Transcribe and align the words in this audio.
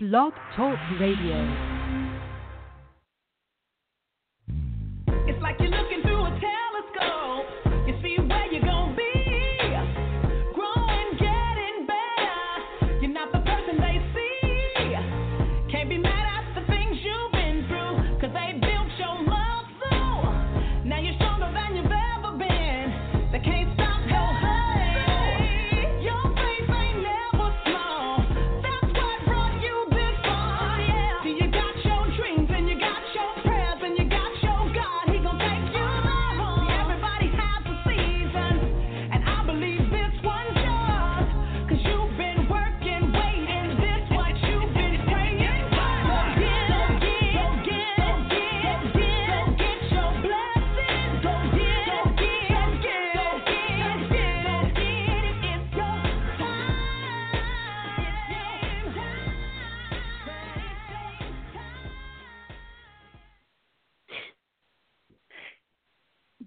Blog 0.00 0.32
Talk 0.54 0.78
Radio. 1.00 1.42
It's 5.26 5.42
like 5.42 5.56
you're 5.58 5.70
looking 5.70 6.02
through 6.02 6.24
a 6.24 6.38
telescope. 6.38 7.57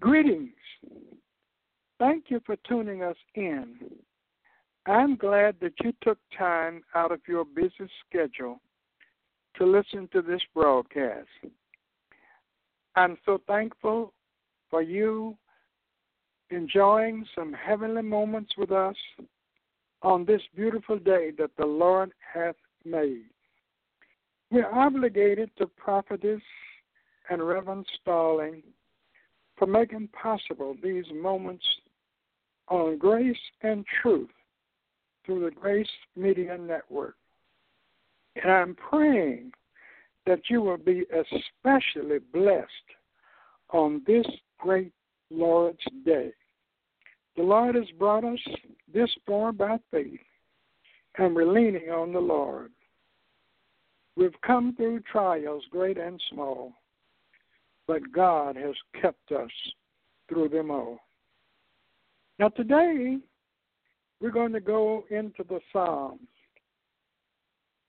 Greetings. 0.02 0.50
Thank 2.00 2.24
you 2.26 2.40
for 2.44 2.56
tuning 2.68 3.04
us 3.04 3.16
in. 3.36 3.76
I'm 4.84 5.14
glad 5.14 5.54
that 5.60 5.74
you 5.80 5.92
took 6.02 6.18
time 6.36 6.82
out 6.96 7.12
of 7.12 7.20
your 7.28 7.44
busy 7.44 7.88
schedule 8.04 8.60
to 9.58 9.64
listen 9.64 10.08
to 10.12 10.20
this 10.20 10.40
broadcast. 10.52 11.28
I'm 12.96 13.16
so 13.24 13.42
thankful 13.46 14.12
for 14.70 14.82
you 14.82 15.36
enjoying 16.50 17.24
some 17.32 17.52
heavenly 17.52 18.02
moments 18.02 18.54
with 18.58 18.72
us 18.72 18.96
on 20.02 20.24
this 20.24 20.42
beautiful 20.56 20.98
day 20.98 21.30
that 21.38 21.52
the 21.56 21.64
Lord 21.64 22.10
hath 22.34 22.56
made. 22.84 23.30
We're 24.50 24.68
obligated 24.68 25.52
to 25.58 25.68
Prophetess 25.68 26.42
and 27.30 27.46
Reverend 27.46 27.86
Starling 28.00 28.64
for 29.62 29.68
making 29.68 30.08
possible 30.08 30.74
these 30.82 31.04
moments 31.14 31.64
on 32.66 32.98
grace 32.98 33.36
and 33.62 33.84
truth 34.02 34.28
through 35.24 35.44
the 35.44 35.52
Grace 35.52 35.86
Media 36.16 36.58
Network. 36.58 37.14
And 38.42 38.50
I'm 38.50 38.74
praying 38.74 39.52
that 40.26 40.40
you 40.50 40.62
will 40.62 40.78
be 40.78 41.04
especially 41.12 42.18
blessed 42.32 42.66
on 43.70 44.02
this 44.04 44.26
great 44.58 44.90
Lord's 45.30 45.78
Day. 46.04 46.32
The 47.36 47.44
Lord 47.44 47.76
has 47.76 47.86
brought 48.00 48.24
us 48.24 48.40
this 48.92 49.10
far 49.28 49.52
by 49.52 49.78
faith, 49.92 50.18
and 51.18 51.36
we're 51.36 51.52
leaning 51.52 51.88
on 51.88 52.12
the 52.12 52.18
Lord. 52.18 52.72
We've 54.16 54.40
come 54.44 54.74
through 54.74 55.02
trials, 55.02 55.62
great 55.70 55.98
and 55.98 56.20
small 56.32 56.72
but 57.92 58.10
God 58.10 58.56
has 58.56 58.74
kept 59.02 59.32
us 59.32 59.50
through 60.26 60.48
them 60.48 60.70
all. 60.70 60.98
Now, 62.38 62.48
today, 62.48 63.18
we're 64.18 64.30
going 64.30 64.54
to 64.54 64.60
go 64.60 65.04
into 65.10 65.44
the 65.46 65.60
Psalms. 65.70 66.26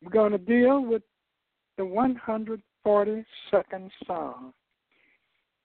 We're 0.04 0.12
going 0.12 0.34
to 0.34 0.38
deal 0.38 0.84
with 0.84 1.04
the 1.78 1.84
142nd 1.84 3.24
Psalm. 4.06 4.54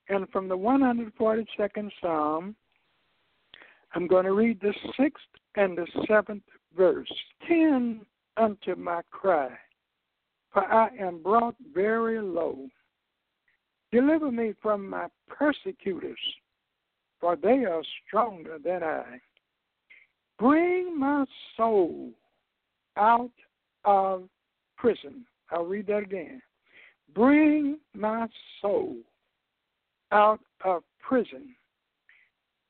And 0.08 0.28
from 0.30 0.48
the 0.48 0.56
142nd 0.56 1.90
Psalm, 2.00 2.54
I'm 3.96 4.06
going 4.06 4.24
to 4.24 4.34
read 4.34 4.60
the 4.60 4.72
sixth 4.96 5.24
and 5.56 5.76
the 5.76 5.86
seventh 6.06 6.44
verse. 6.76 7.12
Tend 7.48 8.02
unto 8.36 8.76
my 8.76 9.00
cry, 9.10 9.50
for 10.52 10.64
I 10.64 10.90
am 10.96 11.24
brought 11.24 11.56
very 11.74 12.22
low. 12.22 12.68
Deliver 13.90 14.30
me 14.30 14.54
from 14.60 14.88
my 14.88 15.06
persecutors, 15.28 16.18
for 17.20 17.36
they 17.36 17.64
are 17.64 17.82
stronger 18.06 18.58
than 18.62 18.82
I. 18.82 19.20
Bring 20.38 20.98
my 20.98 21.24
soul 21.56 22.10
out 22.96 23.30
of 23.84 24.28
prison. 24.76 25.24
I'll 25.50 25.64
read 25.64 25.86
that 25.86 26.02
again. 26.02 26.42
Bring 27.14 27.78
my 27.94 28.28
soul 28.60 28.96
out 30.12 30.40
of 30.64 30.82
prison, 31.00 31.54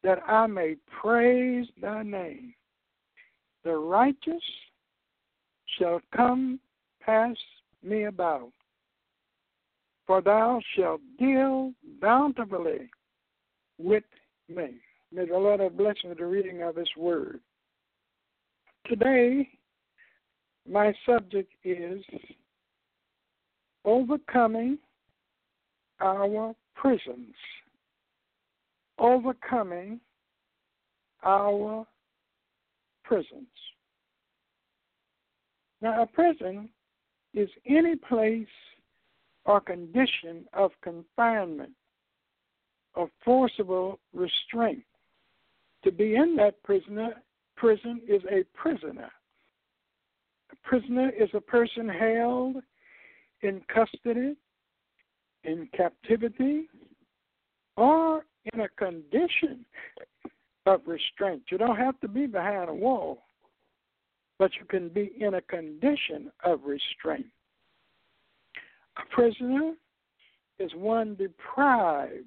that 0.03 0.23
I 0.27 0.47
may 0.47 0.77
praise 1.01 1.67
thy 1.81 2.03
name. 2.05 2.55
The 3.65 3.77
righteous 3.77 4.43
shall 5.79 6.01
come 6.15 6.61
past 7.01 7.39
me 7.83 8.05
about 8.05 8.51
for 10.09 10.23
thou 10.23 10.59
shalt 10.75 11.03
deal 11.19 11.73
bountifully 12.01 12.91
with 13.77 14.05
me. 14.49 14.71
May 15.13 15.27
the 15.27 15.37
Lord 15.37 15.61
have 15.61 15.77
blessing 15.77 16.15
the 16.19 16.25
reading 16.25 16.63
of 16.63 16.77
his 16.77 16.89
word. 16.97 17.41
Today, 18.87 19.47
my 20.67 20.95
subject 21.05 21.53
is 21.63 22.03
overcoming 23.85 24.79
our 26.01 26.55
prisons. 26.75 27.35
Overcoming 28.99 30.01
our 31.23 31.87
prisons. 33.05 33.47
Now, 35.83 36.03
a 36.03 36.07
prison 36.07 36.71
is 37.35 37.51
any 37.67 37.95
place 37.95 38.47
or 39.49 39.63
condition 39.63 40.45
of 40.53 40.71
confinement 40.83 41.73
or 42.95 43.09
forcible 43.25 43.99
restraint. 44.13 44.85
To 45.85 45.91
be 45.91 46.17
in 46.17 46.37
that 46.37 46.63
prisoner 46.63 47.15
prison 47.57 48.03
is 48.07 48.23
a 48.31 48.45
prisoner. 48.55 49.11
A 50.53 50.69
prisoner 50.69 51.11
is 51.19 51.31
a 51.33 51.41
person 51.41 51.89
held 51.89 52.57
in 53.41 53.63
custody, 53.73 54.37
in 55.45 55.69
captivity, 55.75 56.69
or 57.77 58.27
in 58.53 58.61
a 58.61 58.69
condition 58.69 59.65
of 60.67 60.83
restraint. 60.85 61.43
You 61.51 61.57
don't 61.57 61.77
have 61.77 61.99
to 62.01 62.09
be 62.09 62.27
behind 62.27 62.69
a 62.69 62.75
wall, 62.75 63.23
but 64.39 64.51
you 64.61 64.67
can 64.67 64.91
be 64.91 65.13
in 65.19 65.35
a 65.35 65.41
condition 65.41 66.31
of 66.45 66.61
restraint. 66.65 67.27
A 68.99 69.15
prisoner 69.15 69.75
is 70.59 70.71
one 70.75 71.15
deprived 71.15 72.25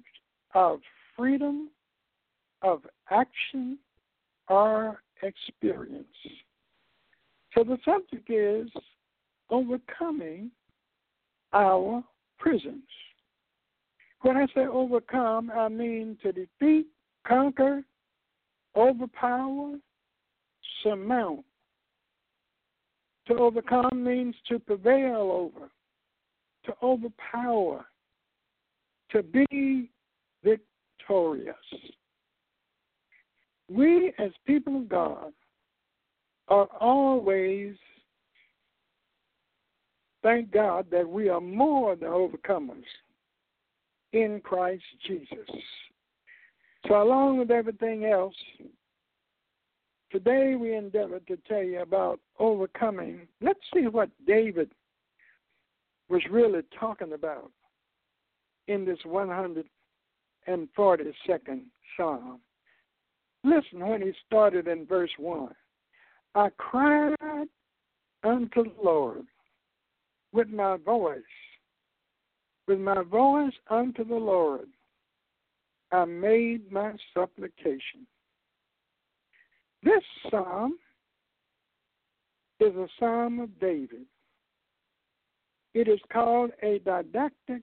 of 0.54 0.80
freedom 1.16 1.70
of 2.62 2.82
action 3.10 3.78
or 4.48 5.02
experience. 5.22 6.06
So 7.54 7.64
the 7.64 7.78
subject 7.84 8.30
is 8.30 8.70
overcoming 9.50 10.50
our 11.52 12.02
prisons. 12.38 12.82
When 14.22 14.36
I 14.36 14.46
say 14.54 14.66
overcome, 14.66 15.50
I 15.54 15.68
mean 15.68 16.16
to 16.22 16.32
defeat, 16.32 16.86
conquer, 17.26 17.82
overpower, 18.76 19.76
surmount. 20.82 21.44
To 23.26 23.34
overcome 23.34 24.02
means 24.02 24.34
to 24.48 24.58
prevail 24.58 25.30
over 25.32 25.70
to 26.64 26.74
overpower, 26.82 27.86
to 29.10 29.22
be 29.22 29.90
victorious. 30.44 31.56
We, 33.70 34.12
as 34.18 34.30
people 34.46 34.76
of 34.76 34.88
God, 34.88 35.32
are 36.48 36.68
always, 36.80 37.74
thank 40.22 40.50
God, 40.50 40.86
that 40.90 41.08
we 41.08 41.28
are 41.28 41.40
more 41.40 41.96
than 41.96 42.08
overcomers 42.08 42.84
in 44.12 44.40
Christ 44.44 44.84
Jesus. 45.06 45.48
So, 46.86 47.00
along 47.00 47.38
with 47.38 47.50
everything 47.50 48.04
else, 48.04 48.34
today 50.10 50.56
we 50.56 50.74
endeavor 50.74 51.20
to 51.20 51.36
tell 51.48 51.62
you 51.62 51.80
about 51.80 52.20
overcoming. 52.38 53.26
Let's 53.40 53.60
see 53.72 53.86
what 53.86 54.10
David 54.26 54.70
was 56.12 56.22
really 56.30 56.60
talking 56.78 57.14
about 57.14 57.50
in 58.68 58.84
this 58.84 58.98
142nd 59.06 59.64
Psalm. 61.96 62.38
Listen 63.44 63.80
when 63.80 64.02
he 64.02 64.12
started 64.26 64.68
in 64.68 64.84
verse 64.84 65.10
1. 65.18 65.48
I 66.34 66.50
cried 66.58 67.16
unto 68.22 68.64
the 68.64 68.82
Lord 68.84 69.24
with 70.34 70.48
my 70.48 70.76
voice, 70.76 71.22
with 72.68 72.78
my 72.78 73.02
voice 73.02 73.54
unto 73.70 74.04
the 74.04 74.14
Lord. 74.14 74.68
I 75.92 76.04
made 76.04 76.70
my 76.70 76.92
supplication. 77.14 78.06
This 79.82 80.02
psalm 80.30 80.76
is 82.60 82.74
a 82.76 82.86
psalm 83.00 83.40
of 83.40 83.58
David. 83.58 84.04
It 85.74 85.88
is 85.88 86.00
called 86.12 86.50
a 86.62 86.80
didactic. 86.80 87.62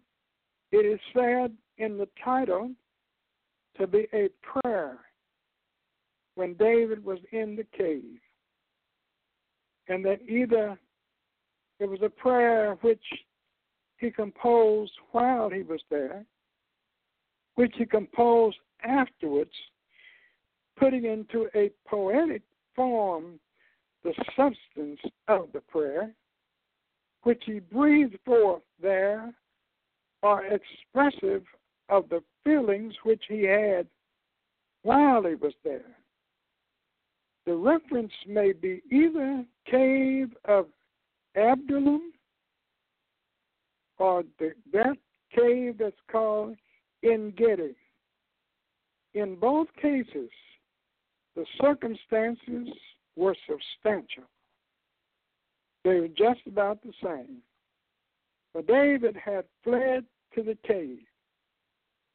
It 0.71 0.85
is 0.85 0.99
said 1.13 1.55
in 1.77 1.97
the 1.97 2.07
title 2.23 2.71
to 3.77 3.87
be 3.87 4.07
a 4.13 4.29
prayer 4.43 4.97
when 6.35 6.53
David 6.55 7.03
was 7.03 7.19
in 7.31 7.55
the 7.55 7.65
cave. 7.77 8.19
And 9.87 10.03
that 10.05 10.21
either 10.27 10.77
it 11.79 11.89
was 11.89 11.99
a 12.03 12.09
prayer 12.09 12.77
which 12.81 13.03
he 13.97 14.11
composed 14.11 14.93
while 15.11 15.49
he 15.49 15.61
was 15.61 15.81
there, 15.89 16.25
which 17.55 17.73
he 17.77 17.85
composed 17.85 18.57
afterwards, 18.83 19.51
putting 20.77 21.05
into 21.05 21.47
a 21.55 21.71
poetic 21.87 22.41
form 22.75 23.39
the 24.03 24.13
substance 24.35 24.99
of 25.27 25.49
the 25.53 25.59
prayer, 25.61 26.13
which 27.23 27.43
he 27.45 27.59
breathed 27.59 28.17
forth 28.25 28.61
there 28.81 29.33
are 30.23 30.43
expressive 30.45 31.43
of 31.89 32.07
the 32.09 32.21
feelings 32.43 32.93
which 33.03 33.23
he 33.27 33.43
had 33.43 33.87
while 34.83 35.23
he 35.23 35.35
was 35.35 35.53
there. 35.63 35.95
The 37.45 37.55
reference 37.55 38.13
may 38.27 38.53
be 38.53 38.81
either 38.91 39.43
cave 39.65 40.29
of 40.45 40.67
Adullam 41.35 42.13
or 43.97 44.23
the, 44.37 44.51
that 44.71 44.97
cave 45.35 45.77
that's 45.79 45.95
called 46.11 46.55
En 47.03 47.33
Gedi. 47.37 47.75
In 49.13 49.35
both 49.35 49.67
cases, 49.81 50.29
the 51.35 51.45
circumstances 51.61 52.69
were 53.15 53.35
substantial. 53.47 54.23
They 55.83 55.99
were 55.99 56.07
just 56.09 56.41
about 56.47 56.81
the 56.83 56.93
same. 57.03 57.37
But 58.53 58.67
David 58.67 59.15
had 59.15 59.45
fled 59.63 60.05
to 60.35 60.43
the 60.43 60.57
cave 60.67 60.99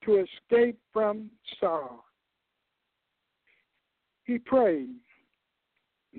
to 0.04 0.24
escape 0.24 0.78
from 0.92 1.30
Saul. 1.60 2.04
He 4.24 4.38
prayed. 4.38 4.96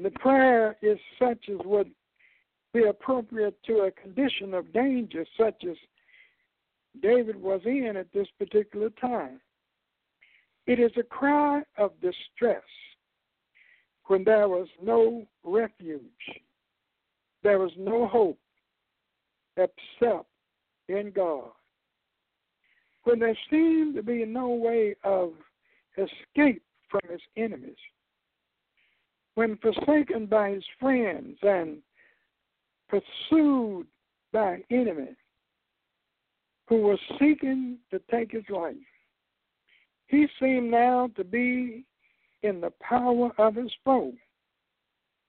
The 0.01 0.11
prayer 0.11 0.77
is 0.81 0.97
such 1.19 1.49
as 1.49 1.57
would 1.65 1.91
be 2.73 2.83
appropriate 2.83 3.57
to 3.63 3.81
a 3.81 3.91
condition 3.91 4.53
of 4.53 4.73
danger, 4.73 5.25
such 5.39 5.63
as 5.63 5.77
David 7.01 7.41
was 7.41 7.61
in 7.65 7.95
at 7.97 8.11
this 8.13 8.27
particular 8.37 8.89
time. 9.01 9.39
It 10.67 10.79
is 10.79 10.91
a 10.97 11.03
cry 11.03 11.61
of 11.77 11.91
distress 12.01 12.63
when 14.07 14.23
there 14.23 14.47
was 14.49 14.67
no 14.81 15.25
refuge, 15.43 16.01
there 17.45 17.59
was 17.59 17.71
no 17.77 18.07
hope 18.07 18.39
except 19.55 20.25
in 20.89 21.11
God. 21.15 21.51
When 23.03 23.19
there 23.19 23.37
seemed 23.51 23.93
to 23.95 24.01
be 24.01 24.25
no 24.25 24.49
way 24.49 24.95
of 25.03 25.33
escape 25.95 26.63
from 26.89 27.01
his 27.07 27.21
enemies, 27.37 27.77
when 29.35 29.57
forsaken 29.57 30.25
by 30.25 30.51
his 30.51 30.63
friends 30.79 31.37
and 31.43 31.77
pursued 32.89 33.85
by 34.33 34.63
enemy 34.71 35.15
who 36.67 36.77
was 36.81 36.99
seeking 37.19 37.77
to 37.91 38.01
take 38.09 38.31
his 38.31 38.49
life, 38.49 38.73
he 40.07 40.25
seemed 40.39 40.71
now 40.71 41.11
to 41.15 41.23
be 41.23 41.85
in 42.41 42.59
the 42.59 42.73
power 42.81 43.29
of 43.37 43.53
his 43.53 43.71
foe. 43.83 44.13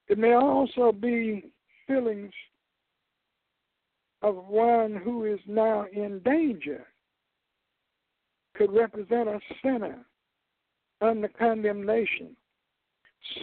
It 0.09 0.17
may 0.17 0.33
also 0.33 0.93
be 0.93 1.51
feelings 1.87 2.33
of 4.23 4.37
one 4.49 4.97
who 4.97 5.25
is 5.25 5.41
now 5.47 5.87
in 5.93 6.21
danger, 6.21 6.87
could 8.55 8.73
represent 8.73 9.29
a 9.29 9.39
sinner 9.63 10.05
under 11.01 11.29
condemnation, 11.29 12.37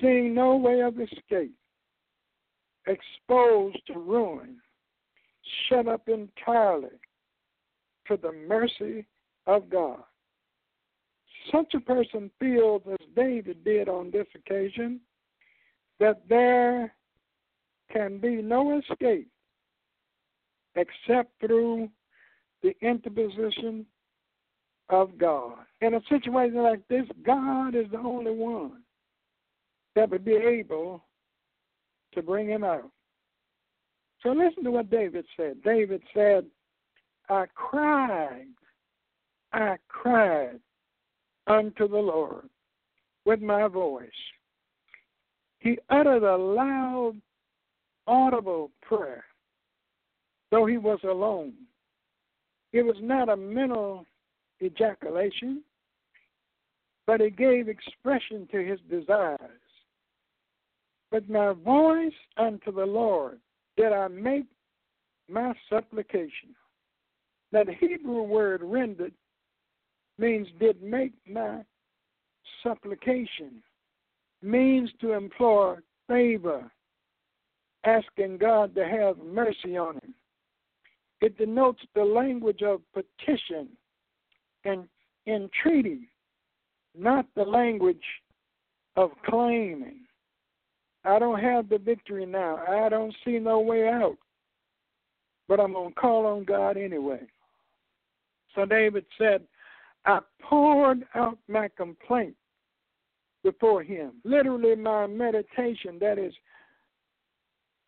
seeing 0.02 0.34
no 0.34 0.56
way 0.56 0.82
of 0.82 1.00
escape, 1.00 1.54
exposed 2.88 3.78
to 3.88 3.94
ruin, 4.00 4.58
shut 5.68 5.88
up 5.88 6.10
entirely 6.10 7.00
to 8.08 8.18
the 8.18 8.32
mercy 8.48 9.06
of 9.46 9.70
God. 9.70 10.04
Such 11.52 11.74
a 11.76 11.80
person 11.80 12.32
feels, 12.40 12.82
as 12.90 13.08
David 13.16 13.64
did 13.64 13.90
on 13.90 14.10
this 14.12 14.28
occasion, 14.34 15.00
that 16.00 16.22
there 16.28 16.94
can 17.94 18.18
be 18.18 18.42
no 18.42 18.80
escape 18.80 19.30
except 20.76 21.32
through 21.40 21.88
the 22.64 22.74
interposition 22.82 23.86
of 24.90 25.18
God. 25.18 25.58
In 25.82 25.94
a 25.94 26.02
situation 26.10 26.64
like 26.64 26.86
this, 26.88 27.06
God 27.26 27.76
is 27.76 27.86
the 27.92 28.00
only 28.00 28.32
one 28.32 28.82
that 29.96 30.10
would 30.10 30.26
be 30.26 30.36
able 30.36 31.04
to 32.14 32.22
bring 32.22 32.48
him 32.48 32.64
out. 32.64 32.90
So 34.22 34.30
listen 34.30 34.64
to 34.64 34.72
what 34.72 34.90
David 34.90 35.26
said. 35.38 35.62
David 35.64 36.02
said, 36.14 36.46
I 37.30 37.46
cried, 37.54 38.48
I 39.52 39.76
cried 39.88 40.60
unto 41.48 41.88
the 41.88 41.98
Lord 41.98 42.50
with 43.26 43.42
my 43.42 43.68
voice. 43.68 44.10
He 45.60 45.78
uttered 45.90 46.24
a 46.24 46.36
loud, 46.36 47.14
audible 48.08 48.72
prayer, 48.82 49.24
though 50.52 50.66
he 50.66 50.78
was 50.78 51.00
alone. 51.04 51.54
It 52.72 52.84
was 52.84 52.98
not 53.02 53.30
a 53.30 53.38
mental 53.38 54.06
ejaculation, 54.62 55.64
but 57.06 57.22
it 57.22 57.38
gave 57.38 57.68
expression 57.68 58.48
to 58.52 58.64
his 58.64 58.80
desires. 58.90 59.40
With 61.12 61.30
my 61.30 61.54
voice 61.54 62.14
unto 62.38 62.72
the 62.72 62.86
Lord 62.86 63.40
did 63.78 63.94
I 63.94 64.08
make 64.08 64.46
my 65.30 65.54
supplication. 65.70 66.56
That 67.52 67.68
Hebrew 67.70 68.24
word 68.24 68.62
rendered 68.64 69.14
means 70.18 70.48
did 70.60 70.82
make 70.82 71.14
my 71.28 71.64
supplication, 72.64 73.62
means 74.42 74.90
to 75.02 75.14
implore 75.14 75.84
favor, 76.08 76.72
asking 77.86 78.38
God 78.38 78.76
to 78.76 78.86
have 78.86 79.18
mercy 79.18 79.78
on 79.78 79.96
him. 79.96 80.14
It 81.22 81.38
denotes 81.38 81.82
the 81.96 82.04
language 82.04 82.62
of 82.62 82.82
petition 82.94 83.70
and 84.66 84.88
entreaty, 85.28 86.10
not 86.98 87.26
the 87.36 87.44
language 87.44 88.04
of 88.96 89.12
claiming. 89.26 90.00
I 91.06 91.20
don't 91.20 91.40
have 91.40 91.70
the 91.70 91.78
victory 91.78 92.26
now. 92.26 92.60
I 92.68 92.90
don't 92.90 93.16
see 93.26 93.40
no 93.40 93.60
way 93.60 93.88
out. 93.88 94.18
But 95.50 95.60
I'm 95.60 95.74
going 95.74 95.94
to 95.94 96.00
call 96.00 96.26
on 96.26 96.46
God 96.46 96.78
anyway. 96.78 97.22
So 98.56 98.66
David 98.66 99.06
said, 99.18 99.42
I 100.06 100.20
poured 100.42 101.06
out 101.16 101.38
my 101.48 101.70
complaint 101.76 102.36
before 103.44 103.84
him. 103.84 104.14
Literally, 104.24 104.76
my 104.76 105.08
meditation, 105.08 105.98
that 106.00 106.18
is 106.18 106.34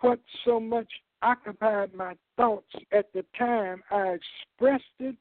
what 0.06 0.20
so 0.46 0.60
much 0.60 0.88
occupied 1.24 1.92
my 1.96 2.14
thoughts 2.38 2.72
at 2.92 3.12
the 3.14 3.26
time, 3.40 3.82
I 3.90 4.16
expressed 4.20 4.84
it 5.00 5.16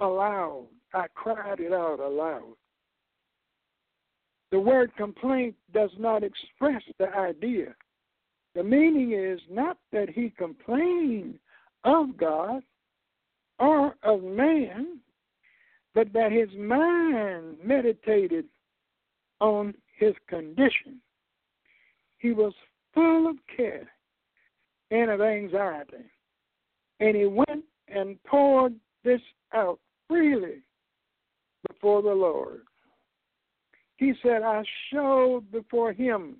aloud. 0.00 0.66
I 0.92 1.06
cried 1.14 1.60
it 1.60 1.72
out 1.72 1.98
aloud. 1.98 2.52
The 4.50 4.60
word 4.60 4.94
complaint 4.98 5.54
does 5.72 5.88
not 5.98 6.22
express 6.22 6.82
the 6.98 7.08
idea. 7.16 7.74
The 8.54 8.62
meaning 8.62 9.12
is 9.12 9.40
not 9.50 9.78
that 9.92 10.10
he 10.10 10.28
complained 10.36 11.38
of 11.84 12.14
God 12.18 12.62
or 13.58 13.94
of 14.02 14.22
man, 14.22 14.98
but 15.94 16.12
that 16.12 16.32
his 16.32 16.50
mind 16.58 17.56
meditated 17.64 18.44
on 19.40 19.72
his 19.98 20.12
condition. 20.28 21.00
He 22.18 22.32
was 22.32 22.52
full 22.92 23.26
of 23.26 23.36
care 23.56 23.88
and 24.90 25.10
of 25.10 25.20
anxiety. 25.20 26.04
And 27.00 27.16
he 27.16 27.26
went 27.26 27.64
and 27.88 28.22
poured 28.24 28.74
this 29.04 29.20
out 29.54 29.78
freely 30.08 30.62
before 31.68 32.02
the 32.02 32.14
Lord. 32.14 32.62
He 33.96 34.12
said, 34.22 34.42
I 34.42 34.62
showed 34.92 35.50
before 35.50 35.92
him 35.92 36.36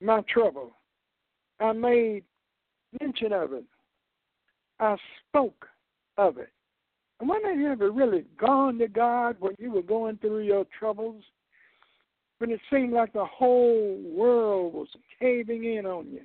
my 0.00 0.22
trouble. 0.32 0.76
I 1.60 1.72
made 1.72 2.24
mention 3.00 3.32
of 3.32 3.52
it. 3.52 3.64
I 4.80 4.96
spoke 5.28 5.66
of 6.16 6.38
it. 6.38 6.50
And 7.20 7.28
when 7.28 7.44
have 7.44 7.58
you 7.58 7.70
ever 7.70 7.90
really 7.90 8.24
gone 8.38 8.78
to 8.78 8.88
God 8.88 9.36
when 9.38 9.54
you 9.58 9.70
were 9.70 9.82
going 9.82 10.16
through 10.18 10.40
your 10.40 10.66
troubles? 10.78 11.22
When 12.38 12.50
it 12.50 12.60
seemed 12.70 12.92
like 12.92 13.12
the 13.12 13.24
whole 13.24 14.00
world 14.04 14.74
was 14.74 14.88
caving 15.20 15.64
in 15.64 15.86
on 15.86 16.06
you? 16.10 16.22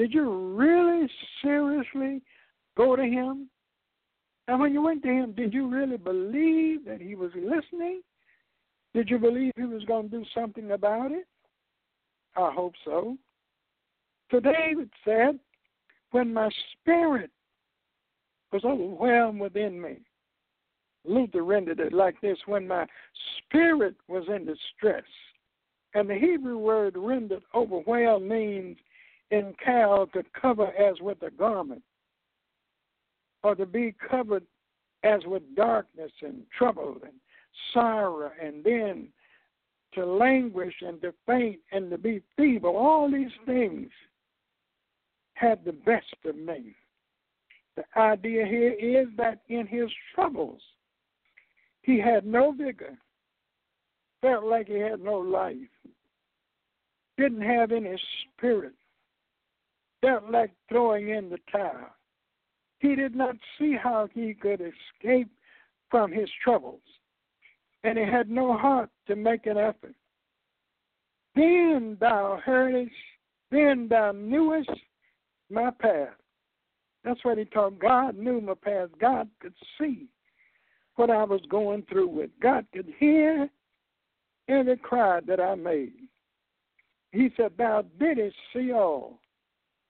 Did 0.00 0.14
you 0.14 0.56
really 0.56 1.06
seriously 1.42 2.22
go 2.74 2.96
to 2.96 3.02
Him? 3.02 3.50
And 4.48 4.58
when 4.58 4.72
you 4.72 4.80
went 4.80 5.02
to 5.02 5.10
Him, 5.10 5.32
did 5.32 5.52
you 5.52 5.68
really 5.68 5.98
believe 5.98 6.86
that 6.86 7.02
He 7.02 7.14
was 7.14 7.30
listening? 7.34 8.00
Did 8.94 9.10
you 9.10 9.18
believe 9.18 9.52
He 9.56 9.64
was 9.64 9.84
going 9.84 10.08
to 10.08 10.18
do 10.20 10.24
something 10.34 10.70
about 10.70 11.12
it? 11.12 11.26
I 12.34 12.50
hope 12.50 12.72
so. 12.82 13.18
So 14.30 14.40
David 14.40 14.88
said, 15.04 15.38
When 16.12 16.32
my 16.32 16.48
spirit 16.72 17.30
was 18.54 18.64
overwhelmed 18.64 19.38
within 19.38 19.82
me, 19.82 19.98
Luther 21.04 21.42
rendered 21.42 21.78
it 21.78 21.92
like 21.92 22.18
this 22.22 22.38
when 22.46 22.66
my 22.66 22.86
spirit 23.36 23.96
was 24.08 24.24
in 24.34 24.46
distress. 24.46 25.04
And 25.92 26.08
the 26.08 26.14
Hebrew 26.14 26.56
word 26.56 26.94
rendered 26.96 27.42
overwhelmed 27.54 28.26
means 28.26 28.78
in 29.30 29.54
Kal 29.64 30.06
to 30.08 30.22
cover 30.40 30.68
as 30.76 31.00
with 31.00 31.22
a 31.22 31.30
garment, 31.30 31.82
or 33.42 33.54
to 33.54 33.66
be 33.66 33.94
covered 34.10 34.44
as 35.02 35.20
with 35.24 35.42
darkness 35.54 36.12
and 36.22 36.42
trouble 36.56 36.96
and 37.02 37.14
sorrow, 37.72 38.30
and 38.42 38.62
then 38.64 39.08
to 39.94 40.04
languish 40.04 40.74
and 40.82 41.00
to 41.02 41.12
faint 41.26 41.58
and 41.72 41.90
to 41.90 41.98
be 41.98 42.22
feeble. 42.36 42.76
All 42.76 43.10
these 43.10 43.32
things 43.46 43.90
had 45.34 45.64
the 45.64 45.72
best 45.72 46.14
of 46.24 46.36
me. 46.36 46.74
The 47.76 47.84
idea 47.96 48.44
here 48.46 48.72
is 48.72 49.08
that 49.16 49.40
in 49.48 49.66
his 49.66 49.88
troubles, 50.14 50.60
he 51.82 51.98
had 51.98 52.26
no 52.26 52.52
vigor, 52.52 52.98
felt 54.20 54.44
like 54.44 54.68
he 54.68 54.78
had 54.78 55.00
no 55.00 55.14
life, 55.14 55.56
didn't 57.16 57.40
have 57.40 57.72
any 57.72 57.96
spirit, 58.36 58.74
felt 60.00 60.30
like 60.30 60.50
throwing 60.68 61.10
in 61.10 61.30
the 61.30 61.38
towel. 61.50 61.90
He 62.78 62.94
did 62.94 63.14
not 63.14 63.36
see 63.58 63.76
how 63.80 64.08
he 64.12 64.34
could 64.34 64.60
escape 64.60 65.28
from 65.90 66.10
his 66.10 66.30
troubles, 66.42 66.80
and 67.84 67.98
he 67.98 68.04
had 68.04 68.30
no 68.30 68.56
heart 68.56 68.90
to 69.06 69.16
make 69.16 69.46
an 69.46 69.58
effort. 69.58 69.94
Then 71.34 71.96
thou 72.00 72.40
heardest, 72.44 72.92
then 73.50 73.88
thou 73.88 74.12
knewest 74.12 74.70
my 75.50 75.70
path. 75.70 76.08
That's 77.04 77.24
what 77.24 77.38
he 77.38 77.44
taught. 77.44 77.78
God 77.78 78.16
knew 78.16 78.40
my 78.40 78.54
path. 78.54 78.88
God 79.00 79.28
could 79.40 79.54
see 79.78 80.06
what 80.96 81.10
I 81.10 81.24
was 81.24 81.40
going 81.48 81.84
through 81.88 82.08
with. 82.08 82.30
God 82.42 82.66
could 82.72 82.92
hear 82.98 83.48
every 84.48 84.76
cry 84.76 85.20
that 85.26 85.40
I 85.40 85.54
made. 85.54 85.92
He 87.12 87.30
said, 87.36 87.52
Thou 87.56 87.84
didst 87.98 88.36
see 88.52 88.72
all. 88.72 89.19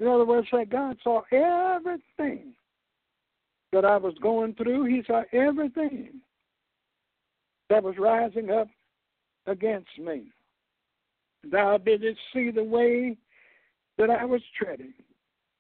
In 0.01 0.07
other 0.07 0.25
words, 0.25 0.49
said 0.51 0.71
God 0.71 0.97
saw 1.05 1.23
everything 1.31 2.55
that 3.73 3.85
I 3.85 3.99
was 3.99 4.15
going 4.23 4.55
through. 4.55 4.85
He 4.87 5.03
saw 5.07 5.23
everything 5.33 6.21
that 7.69 7.83
was 7.83 7.99
rising 7.99 8.51
up 8.51 8.69
against 9.47 9.99
me. 9.99 10.25
Thou 11.45 11.79
didst 11.79 12.19
see 12.33 12.51
the 12.51 12.65
way 12.65 13.17
that 13.99 14.11
I 14.11 14.25
was 14.25 14.43
treading 14.59 14.95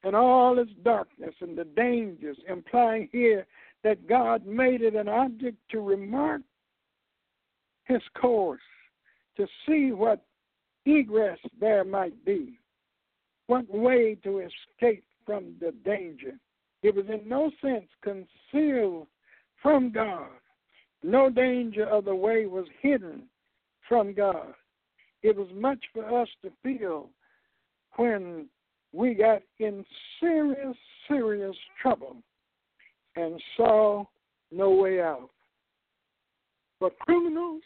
and 0.02 0.16
all 0.16 0.58
its 0.58 0.72
darkness 0.82 1.34
and 1.40 1.56
the 1.56 1.64
dangers, 1.64 2.38
implying 2.48 3.08
here 3.12 3.46
that 3.84 4.08
God 4.08 4.46
made 4.46 4.80
it 4.80 4.94
an 4.94 5.08
object 5.08 5.58
to 5.70 5.80
remark 5.80 6.40
his 7.84 8.02
course, 8.18 8.60
to 9.36 9.46
see 9.66 9.92
what 9.92 10.24
egress 10.86 11.38
there 11.60 11.84
might 11.84 12.24
be, 12.24 12.58
what 13.50 13.68
way 13.68 14.16
to 14.22 14.38
escape 14.38 15.02
from 15.26 15.56
the 15.60 15.72
danger. 15.84 16.34
It 16.84 16.94
was 16.94 17.06
in 17.08 17.28
no 17.28 17.50
sense 17.60 17.88
concealed 18.00 19.08
from 19.60 19.90
God. 19.90 20.28
No 21.02 21.30
danger 21.30 21.84
of 21.84 22.04
the 22.04 22.14
way 22.14 22.46
was 22.46 22.66
hidden 22.80 23.24
from 23.88 24.14
God. 24.14 24.54
It 25.24 25.36
was 25.36 25.48
much 25.52 25.80
for 25.92 26.22
us 26.22 26.28
to 26.42 26.52
feel 26.62 27.10
when 27.96 28.46
we 28.92 29.14
got 29.14 29.42
in 29.58 29.84
serious, 30.20 30.76
serious 31.08 31.56
trouble 31.82 32.18
and 33.16 33.42
saw 33.56 34.04
no 34.52 34.70
way 34.70 35.00
out. 35.00 35.28
But 36.78 36.96
criminals 37.00 37.62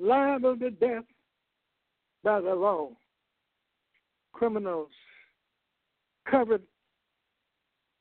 liable 0.00 0.56
to 0.56 0.70
death 0.70 1.04
by 2.24 2.40
the 2.40 2.52
law, 2.52 2.90
criminals 4.36 4.90
covered 6.30 6.62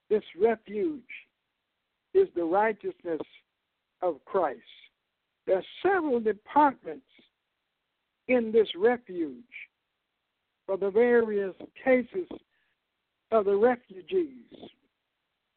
this 0.10 0.24
refuge 0.40 1.02
is 2.14 2.28
the 2.36 2.44
righteousness 2.44 3.22
of 4.02 4.24
Christ. 4.26 4.60
There 5.48 5.58
are 5.58 5.64
several 5.82 6.20
departments 6.20 7.06
in 8.28 8.52
this 8.52 8.68
refuge 8.78 9.38
for 10.66 10.78
the 10.78 10.90
various 10.90 11.54
cases 11.84 12.28
of 13.32 13.46
the 13.46 13.56
refugees 13.56 14.44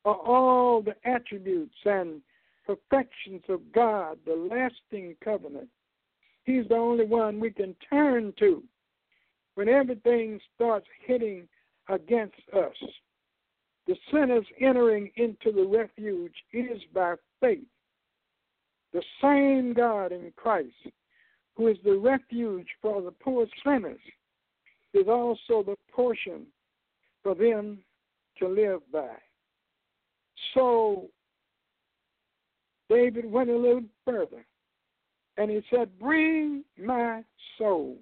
are 0.04 0.14
all 0.14 0.80
the 0.80 0.94
attributes 1.04 1.74
and 1.84 2.20
perfections 2.64 3.42
of 3.48 3.60
God, 3.72 4.18
the 4.24 4.34
lasting 4.34 5.16
covenant. 5.24 5.68
He's 6.44 6.68
the 6.68 6.76
only 6.76 7.04
one 7.04 7.40
we 7.40 7.50
can 7.50 7.74
turn 7.90 8.32
to 8.38 8.62
when 9.58 9.68
everything 9.68 10.38
starts 10.54 10.86
hitting 11.04 11.48
against 11.88 12.36
us. 12.56 12.76
The 13.88 13.96
sinners 14.12 14.46
entering 14.60 15.10
into 15.16 15.50
the 15.50 15.66
refuge 15.66 16.34
is 16.52 16.80
by 16.94 17.16
faith. 17.40 17.66
The 18.92 19.02
same 19.20 19.74
God 19.74 20.12
in 20.12 20.32
Christ, 20.36 20.76
who 21.56 21.66
is 21.66 21.76
the 21.84 21.98
refuge 21.98 22.68
for 22.80 23.02
the 23.02 23.10
poor 23.10 23.46
sinners, 23.66 23.98
is 24.94 25.08
also 25.08 25.64
the 25.64 25.74
portion 25.92 26.46
for 27.24 27.34
them 27.34 27.78
to 28.38 28.46
live 28.46 28.82
by. 28.92 29.16
So 30.54 31.08
David 32.88 33.28
went 33.28 33.50
a 33.50 33.56
little 33.56 33.82
further 34.04 34.46
and 35.36 35.50
he 35.50 35.62
said, 35.68 35.98
Bring 35.98 36.62
my 36.78 37.24
soul 37.58 37.98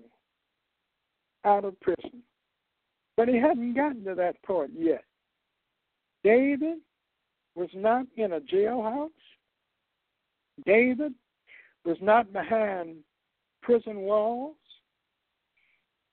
out 1.46 1.64
of 1.64 1.80
prison. 1.80 2.22
But 3.16 3.28
he 3.28 3.36
hadn't 3.36 3.74
gotten 3.74 4.04
to 4.04 4.14
that 4.16 4.42
point 4.42 4.72
yet. 4.76 5.04
David 6.22 6.78
was 7.54 7.70
not 7.74 8.06
in 8.16 8.32
a 8.32 8.40
jailhouse. 8.40 9.10
David 10.66 11.14
was 11.84 11.96
not 12.02 12.32
behind 12.32 12.96
prison 13.62 14.00
walls. 14.00 14.56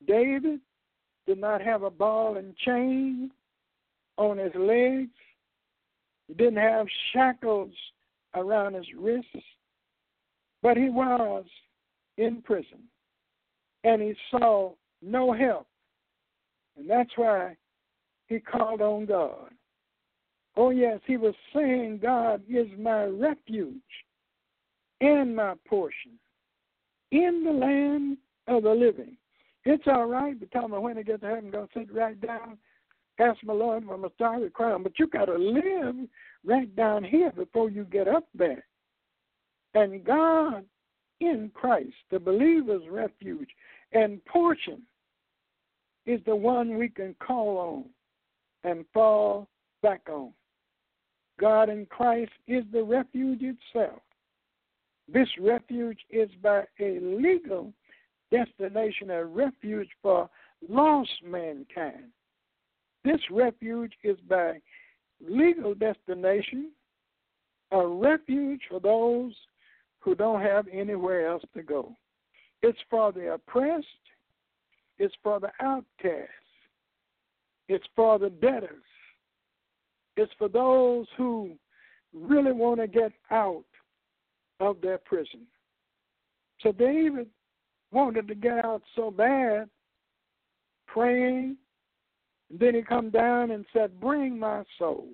David 0.07 0.59
did 1.25 1.39
not 1.39 1.61
have 1.61 1.83
a 1.83 1.89
ball 1.89 2.37
and 2.37 2.55
chain 2.57 3.31
on 4.17 4.37
his 4.37 4.53
legs. 4.55 5.09
He 6.27 6.33
didn't 6.35 6.57
have 6.57 6.87
shackles 7.11 7.71
around 8.35 8.75
his 8.75 8.87
wrists. 8.97 9.27
But 10.61 10.77
he 10.77 10.89
was 10.89 11.45
in 12.17 12.41
prison. 12.41 12.83
And 13.83 14.01
he 14.01 14.13
saw 14.31 14.73
no 15.03 15.33
help. 15.33 15.67
And 16.77 16.89
that's 16.89 17.11
why 17.15 17.55
he 18.27 18.39
called 18.39 18.81
on 18.81 19.05
God. 19.05 19.51
Oh, 20.55 20.69
yes, 20.69 20.99
he 21.05 21.17
was 21.17 21.33
saying, 21.53 21.99
God 22.01 22.41
is 22.47 22.67
my 22.77 23.05
refuge 23.05 23.75
and 25.01 25.35
my 25.35 25.55
portion 25.67 26.11
in 27.11 27.43
the 27.43 27.51
land 27.51 28.17
of 28.47 28.63
the 28.63 28.69
living. 28.69 29.17
It's 29.65 29.83
all 29.87 30.05
right 30.05 30.39
to 30.39 30.45
tell 30.47 30.67
me 30.67 30.77
when 30.77 30.97
I 30.97 31.03
get 31.03 31.21
to 31.21 31.27
heaven, 31.27 31.51
go 31.51 31.67
sit 31.73 31.93
right 31.93 32.19
down, 32.19 32.57
ask 33.19 33.37
my 33.43 33.53
Lord 33.53 33.85
for 33.85 33.97
my 33.97 34.09
starry 34.15 34.49
crown. 34.49 34.83
But 34.83 34.99
you 34.99 35.07
got 35.07 35.25
to 35.25 35.37
live 35.37 35.95
right 36.45 36.75
down 36.75 37.03
here 37.03 37.31
before 37.31 37.69
you 37.69 37.85
get 37.85 38.07
up 38.07 38.25
there. 38.35 38.65
And 39.73 40.03
God 40.03 40.65
in 41.19 41.49
Christ, 41.53 41.93
the 42.11 42.19
believer's 42.19 42.83
refuge 42.89 43.49
and 43.93 44.23
portion, 44.25 44.81
is 46.05 46.19
the 46.25 46.35
one 46.35 46.77
we 46.77 46.89
can 46.89 47.15
call 47.25 47.57
on 47.57 47.85
and 48.69 48.85
fall 48.93 49.47
back 49.81 50.01
on. 50.09 50.31
God 51.39 51.69
in 51.69 51.85
Christ 51.87 52.31
is 52.47 52.63
the 52.71 52.83
refuge 52.83 53.41
itself. 53.41 54.01
This 55.11 55.27
refuge 55.39 55.99
is 56.09 56.29
by 56.41 56.63
a 56.79 56.99
legal 56.99 57.73
destination, 58.31 59.09
a 59.09 59.25
refuge 59.25 59.89
for 60.01 60.29
lost 60.69 61.11
mankind. 61.23 62.05
This 63.03 63.19
refuge 63.29 63.93
is 64.03 64.17
by 64.29 64.59
legal 65.27 65.75
destination, 65.75 66.71
a 67.71 67.85
refuge 67.85 68.61
for 68.69 68.79
those 68.79 69.33
who 69.99 70.15
don't 70.15 70.41
have 70.41 70.67
anywhere 70.71 71.27
else 71.27 71.43
to 71.53 71.63
go. 71.63 71.95
It's 72.61 72.79
for 72.89 73.11
the 73.11 73.33
oppressed, 73.33 73.87
it's 74.97 75.13
for 75.23 75.39
the 75.39 75.51
outcast, 75.59 76.29
it's 77.67 77.85
for 77.95 78.19
the 78.19 78.29
debtors, 78.29 78.83
it's 80.15 80.31
for 80.37 80.47
those 80.47 81.07
who 81.17 81.51
really 82.13 82.51
want 82.51 82.79
to 82.79 82.87
get 82.87 83.11
out 83.31 83.65
of 84.59 84.79
their 84.81 84.99
prison. 84.99 85.41
So 86.61 86.71
David 86.71 87.27
wanted 87.91 88.27
to 88.27 88.35
get 88.35 88.63
out 88.63 88.81
so 88.95 89.11
bad, 89.11 89.69
praying. 90.87 91.57
And 92.49 92.59
then 92.59 92.75
he 92.75 92.81
come 92.81 93.09
down 93.09 93.51
and 93.51 93.65
said, 93.73 93.99
Bring 93.99 94.39
my 94.39 94.63
soul 94.77 95.07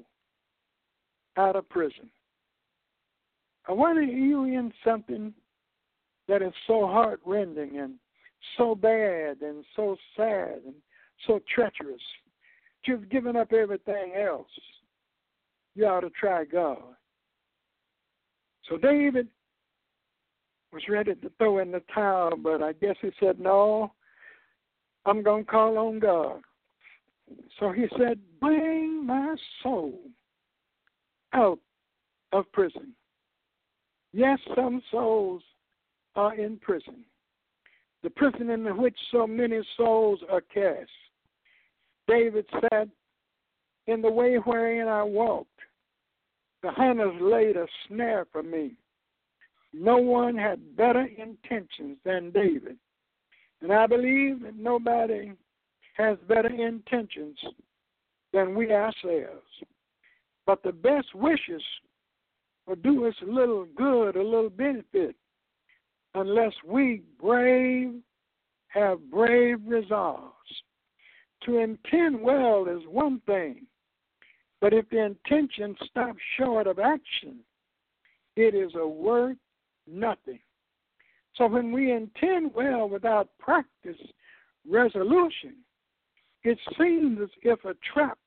out 1.37 1.55
of 1.55 1.67
prison. 1.69 2.09
I 3.67 3.71
want 3.71 3.97
to 3.99 4.05
you 4.05 4.45
in 4.45 4.73
something 4.83 5.33
that 6.27 6.41
is 6.41 6.53
so 6.67 6.85
heartrending 6.87 7.79
and 7.79 7.95
so 8.57 8.75
bad 8.75 9.41
and 9.41 9.63
so 9.75 9.95
sad 10.15 10.61
and 10.65 10.75
so 11.27 11.39
treacherous. 11.53 12.01
You've 12.85 13.09
given 13.09 13.35
up 13.35 13.51
everything 13.53 14.13
else. 14.15 14.47
You 15.75 15.85
ought 15.85 16.01
to 16.01 16.09
try 16.11 16.45
God. 16.45 16.77
So 18.67 18.77
David 18.77 19.27
was 20.71 20.83
ready 20.87 21.15
to 21.15 21.31
throw 21.37 21.59
in 21.59 21.71
the 21.71 21.81
towel, 21.93 22.37
but 22.37 22.61
I 22.61 22.73
guess 22.73 22.95
he 23.01 23.09
said, 23.19 23.39
No, 23.39 23.91
I'm 25.05 25.23
going 25.23 25.45
to 25.45 25.51
call 25.51 25.77
on 25.77 25.99
God. 25.99 26.41
So 27.59 27.71
he 27.71 27.87
said, 27.97 28.19
Bring 28.39 29.05
my 29.05 29.35
soul 29.63 29.99
out 31.33 31.59
of 32.31 32.51
prison. 32.51 32.93
Yes, 34.13 34.39
some 34.55 34.81
souls 34.91 35.43
are 36.15 36.35
in 36.35 36.57
prison, 36.57 37.03
the 38.03 38.09
prison 38.09 38.49
in 38.49 38.65
which 38.77 38.97
so 39.11 39.27
many 39.27 39.59
souls 39.75 40.19
are 40.29 40.41
cast. 40.41 40.89
David 42.07 42.45
said, 42.61 42.89
In 43.87 44.01
the 44.01 44.11
way 44.11 44.35
wherein 44.35 44.87
I 44.87 45.03
walked, 45.03 45.49
the 46.63 46.71
hunters 46.71 47.15
laid 47.21 47.55
a 47.55 47.67
snare 47.87 48.25
for 48.31 48.43
me. 48.43 48.73
No 49.73 49.97
one 49.97 50.35
had 50.35 50.75
better 50.75 51.07
intentions 51.17 51.97
than 52.03 52.31
David. 52.31 52.77
And 53.61 53.71
I 53.71 53.85
believe 53.87 54.41
that 54.41 54.55
nobody 54.55 55.33
has 55.97 56.17
better 56.27 56.49
intentions 56.49 57.37
than 58.33 58.55
we 58.55 58.71
ourselves. 58.71 59.45
But 60.45 60.63
the 60.63 60.71
best 60.71 61.13
wishes 61.13 61.61
will 62.65 62.75
do 62.75 63.05
us 63.07 63.15
a 63.21 63.31
little 63.31 63.67
good, 63.75 64.15
a 64.15 64.23
little 64.23 64.49
benefit, 64.49 65.15
unless 66.19 66.53
we 66.65 67.01
brave, 67.19 67.93
have 68.67 68.99
brave 69.09 69.59
resolves. 69.65 70.33
To 71.45 71.57
intend 71.59 72.21
well 72.21 72.67
is 72.67 72.83
one 72.87 73.21
thing, 73.25 73.65
but 74.61 74.73
if 74.73 74.89
the 74.89 75.03
intention 75.03 75.75
stops 75.89 76.19
short 76.37 76.67
of 76.67 76.79
action, 76.79 77.39
it 78.35 78.53
is 78.53 78.71
a 78.75 78.87
worth 78.87 79.37
nothing. 79.87 80.39
So 81.35 81.47
when 81.47 81.71
we 81.71 81.91
intend 81.93 82.51
well 82.53 82.89
without 82.89 83.29
practice, 83.39 83.97
resolution, 84.69 85.55
it 86.43 86.59
seems 86.77 87.19
as 87.21 87.29
if 87.41 87.63
a 87.63 87.75
trap 87.93 88.17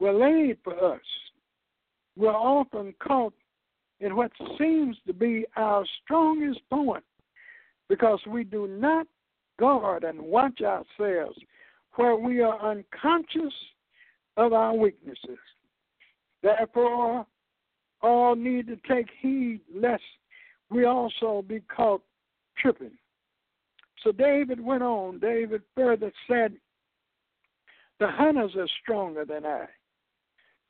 were 0.00 0.12
laid 0.12 0.58
for 0.64 0.94
us. 0.94 1.00
We're 2.16 2.32
often 2.32 2.92
caught 3.00 3.34
in 4.00 4.16
what 4.16 4.32
seems 4.58 4.96
to 5.06 5.12
be 5.12 5.46
our 5.56 5.84
strongest 6.02 6.60
point 6.70 7.04
because 7.90 8.20
we 8.28 8.44
do 8.44 8.68
not 8.68 9.04
guard 9.58 10.04
and 10.04 10.22
watch 10.22 10.60
ourselves 10.62 11.36
where 11.96 12.14
we 12.14 12.40
are 12.40 12.58
unconscious 12.70 13.52
of 14.36 14.52
our 14.52 14.72
weaknesses. 14.72 15.38
Therefore, 16.40 17.26
all 18.00 18.36
need 18.36 18.68
to 18.68 18.76
take 18.88 19.08
heed 19.20 19.60
lest 19.74 20.04
we 20.70 20.84
also 20.84 21.44
be 21.46 21.60
caught 21.60 22.00
tripping. 22.56 22.92
So 24.04 24.12
David 24.12 24.64
went 24.64 24.84
on. 24.84 25.18
David 25.18 25.62
further 25.74 26.12
said, 26.28 26.54
The 27.98 28.06
hunters 28.06 28.52
are 28.56 28.68
stronger 28.82 29.24
than 29.24 29.44
I. 29.44 29.66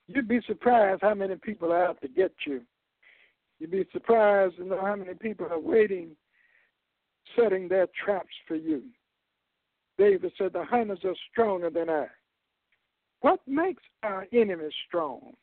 You'd 0.09 0.26
be 0.26 0.40
surprised 0.46 1.02
how 1.02 1.14
many 1.14 1.37
people 1.37 1.70
are 1.70 1.85
out 1.85 2.00
to 2.00 2.09
get 2.09 2.33
you. 2.46 2.62
You'd 3.59 3.70
be 3.70 3.87
surprised 3.92 4.56
to 4.56 4.64
know 4.64 4.80
how 4.80 4.96
many 4.96 5.14
people 5.14 5.46
are 5.50 5.61
waiting, 5.61 6.16
setting 7.36 7.68
their 7.68 7.86
traps 8.04 8.34
for 8.46 8.56
you. 8.56 8.82
David 9.98 10.32
said, 10.38 10.52
The 10.52 10.64
hunters 10.64 11.00
are 11.04 11.14
stronger 11.30 11.70
than 11.70 11.90
I. 11.90 12.06
What 13.20 13.40
makes 13.46 13.82
our 14.02 14.26
enemy 14.32 14.70
strong? 14.86 15.34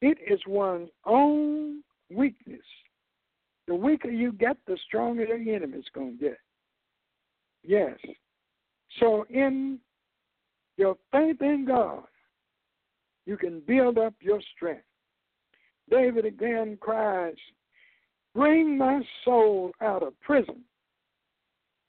It 0.00 0.18
is 0.28 0.40
one's 0.46 0.90
own 1.06 1.82
weakness. 2.10 2.60
The 3.66 3.74
weaker 3.74 4.10
you 4.10 4.32
get, 4.32 4.56
the 4.66 4.78
stronger 4.86 5.24
your 5.24 5.56
enemy's 5.56 5.84
going 5.94 6.18
to 6.18 6.24
get. 6.24 6.38
Yes. 7.62 7.98
So, 9.00 9.24
in 9.30 9.78
your 10.76 10.96
faith 11.10 11.40
in 11.40 11.64
God, 11.66 12.04
you 13.26 13.36
can 13.36 13.60
build 13.60 13.98
up 13.98 14.14
your 14.20 14.40
strength. 14.54 14.84
David 15.90 16.26
again 16.26 16.78
cries, 16.80 17.34
Bring 18.34 18.76
my 18.76 19.00
soul 19.24 19.72
out 19.80 20.02
of 20.02 20.18
prison. 20.20 20.62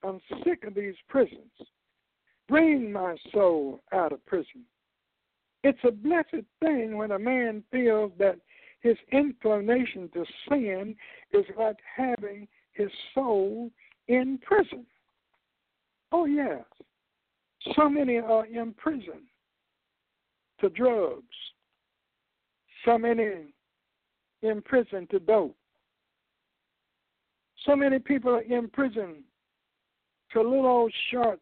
I'm 0.06 0.20
sick 0.44 0.64
of 0.66 0.76
these 0.76 0.96
prisons. 1.10 1.52
Bring 2.48 2.92
my 2.92 3.16
soul 3.34 3.82
out 3.92 4.12
of 4.12 4.26
prison. 4.26 4.64
It's 5.64 5.80
a 5.84 5.92
blessed 5.92 6.46
thing 6.60 6.96
when 6.96 7.12
a 7.12 7.20
man 7.20 7.64
feels 7.72 8.12
that 8.20 8.38
his 8.82 8.98
inclination 9.12 10.10
to 10.14 10.26
sin 10.48 10.96
is 11.32 11.46
like 11.58 11.78
having 11.96 12.48
his 12.74 12.90
soul 13.16 13.72
in 14.08 14.38
prison. 14.46 14.86
Oh, 16.12 16.26
yes. 16.26 16.64
So 17.76 17.90
many 17.90 18.18
are 18.18 18.46
in 18.46 18.74
prison 18.74 19.24
to 20.62 20.70
drugs, 20.70 21.24
so 22.86 23.00
many 23.00 23.54
in 24.44 24.62
prison 24.62 25.08
to 25.10 25.20
dope. 25.20 25.58
So 27.66 27.76
many 27.76 27.98
people 27.98 28.36
are 28.36 28.44
in 28.44 28.70
prison 28.70 29.24
to 30.36 30.42
little 30.42 30.68
old 30.68 30.94
short 31.12 31.40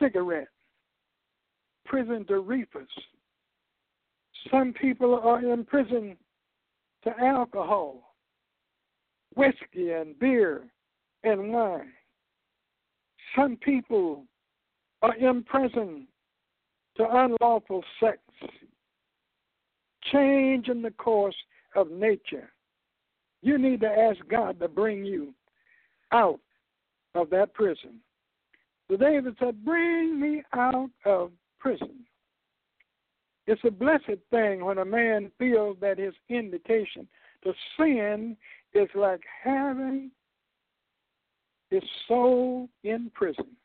cigarette, 0.00 0.46
prison 1.84 2.24
to 2.26 2.38
reefers. 2.38 2.88
Some 4.50 4.72
people 4.72 5.20
are 5.20 5.44
in 5.44 5.64
prison 5.64 6.16
to 7.02 7.10
alcohol, 7.20 8.14
whiskey 9.34 9.90
and 9.90 10.16
beer 10.20 10.62
and 11.24 11.52
wine. 11.52 11.92
Some 13.34 13.56
people 13.56 14.24
are 15.02 15.16
in 15.16 15.42
prison 15.42 16.06
to 16.98 17.04
unlawful 17.10 17.82
sex, 17.98 18.18
change 20.12 20.68
in 20.68 20.82
the 20.82 20.92
course 20.92 21.36
of 21.74 21.90
nature. 21.90 22.52
You 23.42 23.58
need 23.58 23.80
to 23.80 23.88
ask 23.88 24.20
God 24.28 24.60
to 24.60 24.68
bring 24.68 25.04
you 25.04 25.34
out 26.12 26.38
of 27.16 27.28
that 27.30 27.52
prison. 27.52 28.00
So 28.90 28.96
David 28.96 29.36
said, 29.38 29.64
Bring 29.64 30.20
me 30.20 30.42
out 30.54 30.90
of 31.04 31.32
prison. 31.58 32.04
It's 33.46 33.62
a 33.64 33.70
blessed 33.70 34.18
thing 34.30 34.64
when 34.64 34.78
a 34.78 34.84
man 34.84 35.30
feels 35.38 35.76
that 35.80 35.98
his 35.98 36.14
indication 36.28 37.06
to 37.44 37.52
sin 37.78 38.36
is 38.74 38.88
like 38.94 39.22
having 39.42 40.10
his 41.70 41.82
soul 42.08 42.68
in 42.84 43.10
prison. 43.14 43.56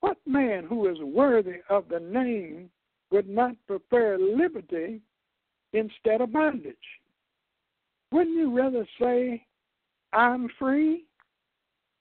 What 0.00 0.16
man 0.26 0.64
who 0.64 0.88
is 0.88 0.98
worthy 1.00 1.60
of 1.68 1.88
the 1.88 2.00
name 2.00 2.70
would 3.10 3.28
not 3.28 3.54
prefer 3.66 4.18
liberty 4.18 5.00
instead 5.72 6.20
of 6.20 6.32
bondage? 6.32 6.76
Wouldn't 8.10 8.36
you 8.36 8.56
rather 8.56 8.86
say, 9.00 9.44
I'm 10.12 10.48
free? 10.58 11.04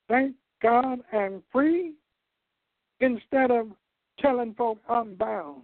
Thank 0.10 0.36
God 0.62 1.00
I'm 1.12 1.43
free? 1.52 1.93
Instead 3.00 3.52
of 3.52 3.67
telling 4.19 4.54
folk 4.54 4.80
I'm 4.88 5.15
bound. 5.15 5.63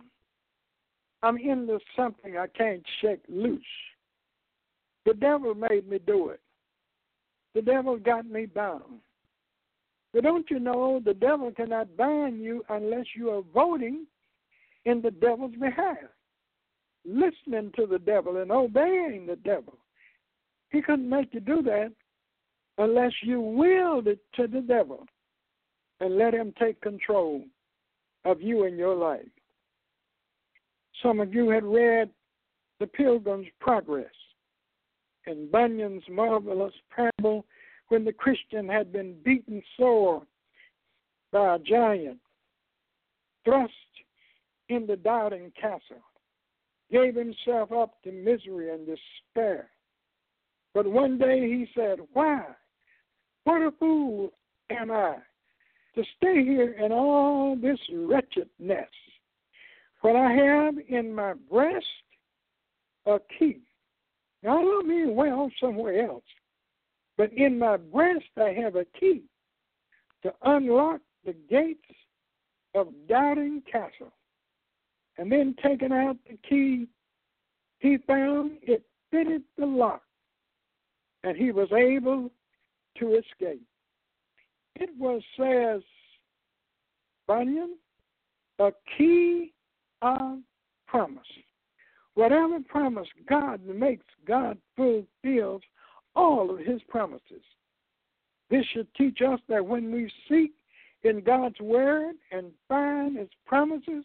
I'm 1.24 1.38
into 1.38 1.80
something 1.96 2.38
I 2.38 2.48
can't 2.48 2.84
shake 3.02 3.22
loose. 3.28 3.62
The 5.06 5.14
devil 5.14 5.56
made 5.56 5.88
me 5.88 6.00
do 6.06 6.30
it. 6.30 6.42
The 7.56 7.62
devil 7.62 7.98
got 7.98 8.26
me 8.26 8.46
bound. 8.46 9.02
But 10.14 10.24
don't 10.24 10.50
you 10.50 10.60
know 10.60 11.02
the 11.04 11.14
devil 11.14 11.52
cannot 11.52 11.96
bind 11.96 12.42
you 12.44 12.64
unless 12.70 13.06
you 13.16 13.30
are 13.30 13.42
voting 13.54 14.06
in 14.86 15.02
the 15.02 15.12
devil's 15.12 15.56
behalf, 15.60 15.98
listening 17.06 17.72
to 17.76 17.86
the 17.86 18.00
devil 18.00 18.38
and 18.38 18.52
obeying 18.52 19.26
the 19.28 19.36
devil. 19.38 19.78
He 20.70 20.82
couldn't 20.82 21.10
make 21.10 21.34
you 21.34 21.40
do 21.40 21.62
that 21.64 21.92
unless 22.78 23.12
you 23.24 23.40
willed 23.40 24.08
it 24.08 24.20
to 24.36 24.48
the 24.48 24.62
devil 24.62 25.06
and 26.00 26.18
let 26.18 26.34
him 26.34 26.54
take 26.60 26.80
control 26.82 27.44
of 28.26 28.42
you 28.42 28.66
and 28.66 28.78
your 28.78 28.96
life. 28.96 29.26
Some 31.02 31.20
of 31.20 31.34
you 31.34 31.50
had 31.50 31.64
read 31.64 32.10
The 32.80 32.88
Pilgrim's 32.88 33.48
Progress 33.60 34.06
and 35.26 35.52
Bunyan's 35.52 36.04
marvelous 36.10 36.74
parable 36.96 37.46
when 37.90 38.06
the 38.06 38.14
Christian 38.14 38.68
had 38.68 38.92
been 38.92 39.16
beaten 39.24 39.62
sore 39.78 40.24
by 41.32 41.56
a 41.56 41.60
giant, 41.60 42.20
thrust 43.44 43.74
in 44.70 44.86
the 44.86 44.96
doubting 44.96 45.52
castle, 45.60 46.04
gave 46.92 47.16
himself 47.16 47.72
up 47.72 48.02
to 48.04 48.12
misery 48.12 48.72
and 48.72 48.88
despair. 48.88 49.70
But 50.74 50.88
one 50.88 51.18
day 51.18 51.42
he 51.42 51.68
said, 51.76 52.00
Why? 52.14 52.46
What 53.48 53.62
a 53.62 53.72
fool 53.80 54.34
am 54.70 54.92
I 54.92 55.16
to 55.96 56.04
stay 56.18 56.44
here 56.44 56.74
in 56.74 56.92
all 56.92 57.56
this 57.56 57.80
wretchedness 57.94 58.90
when 60.02 60.18
I 60.18 60.34
have 60.34 60.76
in 60.90 61.16
my 61.16 61.32
breast 61.50 61.86
a 63.06 63.20
key. 63.40 63.62
Now, 64.44 64.60
I 64.60 64.62
don't 64.64 64.90
mean 64.90 65.16
well 65.16 65.50
somewhere 65.62 66.06
else, 66.10 66.26
but 67.18 67.32
in 67.32 67.58
my 67.58 67.78
breast 67.78 68.26
I 68.36 68.50
have 68.50 68.76
a 68.76 68.84
key 69.00 69.24
to 70.24 70.34
unlock 70.44 71.00
the 71.24 71.34
gates 71.50 71.80
of 72.76 72.90
Doubting 73.08 73.64
Castle. 73.72 74.12
And 75.18 75.32
then 75.32 75.56
taking 75.64 75.94
out 75.94 76.18
the 76.30 76.38
key, 76.50 76.88
he 77.80 77.96
found 78.06 78.58
it 78.62 78.84
fitted 79.10 79.44
the 79.58 79.68
lock, 79.68 80.02
and 81.24 81.38
he 81.38 81.54
was 81.54 81.70
able 81.72 82.30
to 83.00 83.16
escape. 83.16 83.62
It 84.76 84.90
was, 84.98 85.22
says 85.38 85.82
Bunyan, 87.28 87.78
a 88.60 88.72
key 88.98 89.54
of 90.02 90.40
promise. 90.88 91.24
Whatever 92.14 92.60
promise 92.68 93.08
God 93.28 93.62
makes, 93.66 94.06
God 94.28 94.58
fulfills 94.76 95.62
all 96.16 96.50
of 96.50 96.60
his 96.60 96.82
promises. 96.90 97.44
This 98.50 98.66
should 98.74 98.88
teach 98.96 99.20
us 99.22 99.40
that 99.50 99.66
when 99.66 99.92
we 99.92 100.12
seek 100.30 100.54
in 101.04 101.22
God's 101.22 101.60
word 101.60 102.16
and 102.32 102.52
find 102.68 103.18
his 103.18 103.30
promises, 103.46 104.04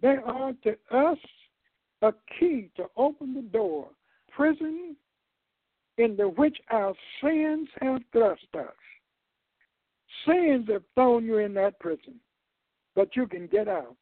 they 0.00 0.16
are 0.24 0.52
to 0.64 0.76
us 0.90 1.18
a 2.00 2.12
key 2.38 2.68
to 2.76 2.86
open 2.96 3.34
the 3.34 3.42
door, 3.42 3.88
prison 4.34 4.91
into 5.98 6.28
which 6.28 6.56
our 6.70 6.94
sins 7.22 7.68
have 7.80 8.00
thrust 8.12 8.46
us. 8.58 8.72
Sins 10.26 10.68
have 10.70 10.82
thrown 10.94 11.24
you 11.24 11.38
in 11.38 11.54
that 11.54 11.78
prison, 11.80 12.14
but 12.94 13.14
you 13.16 13.26
can 13.26 13.46
get 13.46 13.68
out. 13.68 13.96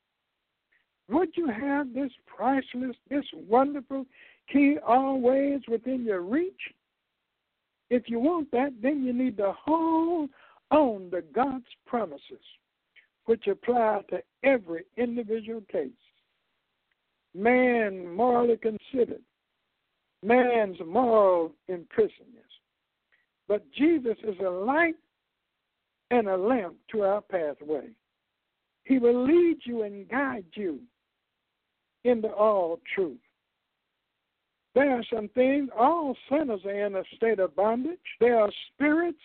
Would 1.09 1.31
you 1.37 1.49
have 1.49 1.93
this 1.93 2.13
priceless, 2.27 2.97
this 3.09 3.25
wonderful 3.49 4.07
key 4.53 4.77
always 4.87 5.61
within 5.69 6.05
your 6.05 6.21
reach? 6.21 6.61
If 7.91 8.09
you 8.09 8.21
want 8.21 8.51
that, 8.53 8.73
then 8.81 9.03
you 9.03 9.13
need 9.13 9.37
to 9.39 9.53
hold 9.65 10.31
on 10.71 11.11
to 11.11 11.23
God's 11.35 11.65
promises, 11.87 12.45
which 13.25 13.49
apply 13.49 14.03
to 14.11 14.23
every 14.45 14.85
individual 14.97 15.63
case. 15.71 15.91
Man 17.35 18.15
morally 18.15 18.57
considered, 18.57 19.23
man's 20.23 20.77
moral 20.87 21.53
imprisonment. 21.69 22.45
But 23.49 23.65
Jesus 23.73 24.17
is 24.23 24.37
a 24.45 24.51
light 24.51 24.95
and 26.11 26.29
a 26.29 26.37
lamp 26.37 26.77
to 26.93 27.03
our 27.03 27.21
pathway. 27.21 27.89
He 28.85 28.99
will 28.99 29.25
lead 29.25 29.59
you 29.65 29.83
and 29.83 30.09
guide 30.09 30.45
you 30.55 30.81
into 32.05 32.29
all 32.29 32.81
truth. 32.95 33.19
There 34.75 34.91
are 34.97 35.05
some 35.13 35.29
things, 35.29 35.69
all 35.77 36.17
sinners 36.29 36.61
are 36.65 36.87
in 36.87 36.95
a 36.95 37.03
state 37.17 37.41
of 37.41 37.57
bondage. 37.57 37.99
There 38.21 38.39
are 38.39 38.51
spirits 38.73 39.19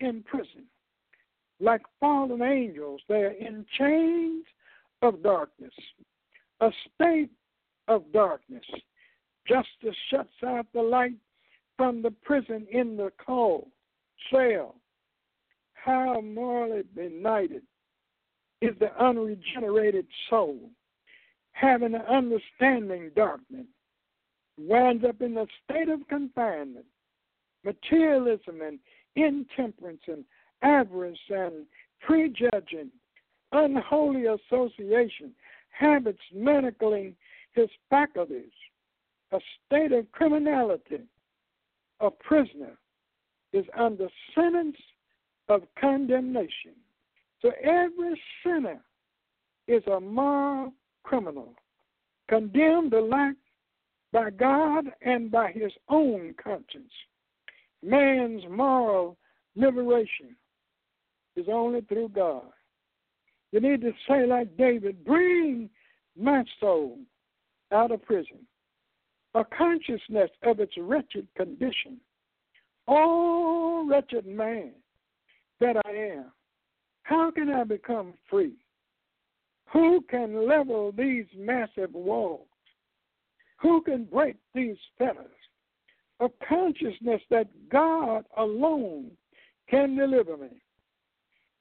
in 0.00 0.22
prison. 0.24 0.64
Like 1.60 1.82
fallen 2.00 2.42
angels, 2.42 3.00
they 3.08 3.22
are 3.22 3.30
in 3.30 3.64
chains 3.78 4.44
of 5.02 5.22
darkness, 5.22 5.72
a 6.60 6.70
state 6.94 7.30
of 7.86 8.04
darkness. 8.12 8.64
Justice 9.46 9.96
shuts 10.10 10.42
out 10.46 10.66
the 10.72 10.82
light 10.82 11.16
from 11.76 12.02
the 12.02 12.10
prison 12.10 12.66
in 12.70 12.96
the 12.96 13.12
cold 13.24 13.68
cell. 14.30 14.76
How 15.74 16.20
morally 16.20 16.82
benighted 16.94 17.62
is 18.60 18.74
the 18.78 18.96
unregenerated 19.02 20.06
soul, 20.30 20.70
having 21.52 21.94
an 21.94 22.02
understanding 22.02 23.10
darkness 23.16 23.66
winds 24.58 25.04
up 25.04 25.20
in 25.20 25.36
a 25.36 25.46
state 25.64 25.88
of 25.88 26.06
confinement, 26.08 26.86
materialism 27.64 28.60
and 28.60 28.78
intemperance 29.16 30.02
and 30.06 30.24
avarice 30.62 31.18
and 31.28 31.66
prejudging, 32.00 32.90
unholy 33.50 34.26
association, 34.26 35.32
habits 35.70 36.22
manacling 36.34 37.14
his 37.54 37.68
faculties, 37.90 38.52
a 39.32 39.40
state 39.66 39.92
of 39.92 40.10
criminality. 40.12 41.00
A 42.00 42.10
prisoner 42.10 42.78
is 43.52 43.64
under 43.78 44.08
sentence 44.34 44.76
of 45.48 45.62
condemnation. 45.80 46.74
So 47.40 47.50
every 47.62 48.20
sinner 48.44 48.80
is 49.66 49.82
a 49.86 50.00
moral 50.00 50.72
criminal, 51.02 51.54
condemned 52.28 52.92
alike 52.94 53.36
by 54.12 54.30
God 54.30 54.86
and 55.02 55.30
by 55.30 55.52
his 55.52 55.72
own 55.88 56.34
conscience. 56.42 56.92
Man's 57.82 58.42
moral 58.50 59.16
liberation 59.56 60.36
is 61.36 61.46
only 61.50 61.80
through 61.82 62.10
God. 62.10 62.44
You 63.50 63.60
need 63.60 63.80
to 63.82 63.92
say, 64.08 64.26
like 64.26 64.56
David, 64.56 65.04
bring 65.04 65.68
my 66.18 66.44
soul 66.60 66.98
out 67.72 67.90
of 67.90 68.02
prison, 68.02 68.46
a 69.34 69.44
consciousness 69.44 70.30
of 70.42 70.60
its 70.60 70.72
wretched 70.78 71.26
condition. 71.36 71.98
Oh, 72.88 73.86
wretched 73.88 74.26
man 74.26 74.72
that 75.60 75.76
I 75.86 75.90
am, 75.90 76.32
how 77.04 77.30
can 77.30 77.50
I 77.50 77.64
become 77.64 78.14
free? 78.28 78.54
Who 79.72 80.02
can 80.10 80.46
level 80.48 80.92
these 80.92 81.26
massive 81.36 81.92
walls? 81.94 82.46
Who 83.60 83.80
can 83.82 84.04
break 84.04 84.36
these 84.54 84.76
fetters 84.98 85.30
A 86.20 86.28
consciousness 86.46 87.22
that 87.30 87.46
God 87.70 88.24
alone 88.36 89.12
can 89.70 89.96
deliver 89.96 90.36
me? 90.36 90.62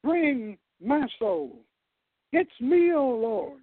Bring 0.03 0.57
my 0.83 1.07
soul. 1.19 1.59
It's 2.33 2.51
me, 2.59 2.91
O 2.91 2.97
oh 2.97 3.15
Lord, 3.17 3.61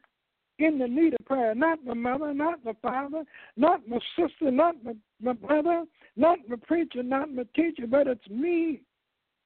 in 0.58 0.78
the 0.78 0.88
need 0.88 1.14
of 1.14 1.24
prayer. 1.24 1.54
Not 1.54 1.84
my 1.84 1.94
mother, 1.94 2.34
not 2.34 2.64
my 2.64 2.72
father, 2.82 3.24
not 3.56 3.86
my 3.88 3.98
sister, 4.16 4.50
not 4.50 4.74
my, 4.84 4.94
my 5.20 5.32
brother, 5.32 5.84
not 6.16 6.38
my 6.48 6.56
preacher, 6.56 7.02
not 7.02 7.32
my 7.32 7.44
teacher, 7.54 7.86
but 7.86 8.06
it's 8.06 8.28
me 8.28 8.80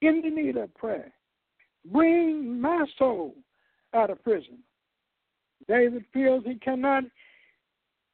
in 0.01 0.23
the 0.23 0.31
need 0.31 0.57
of 0.57 0.75
prayer. 0.75 1.13
Bring 1.91 2.61
my 2.61 2.87
soul 2.99 3.35
out 3.95 4.11
of 4.11 4.23
prison. 4.23 4.59
David 5.69 6.05
feels 6.13 6.45
he 6.45 6.57
cannot 6.57 7.05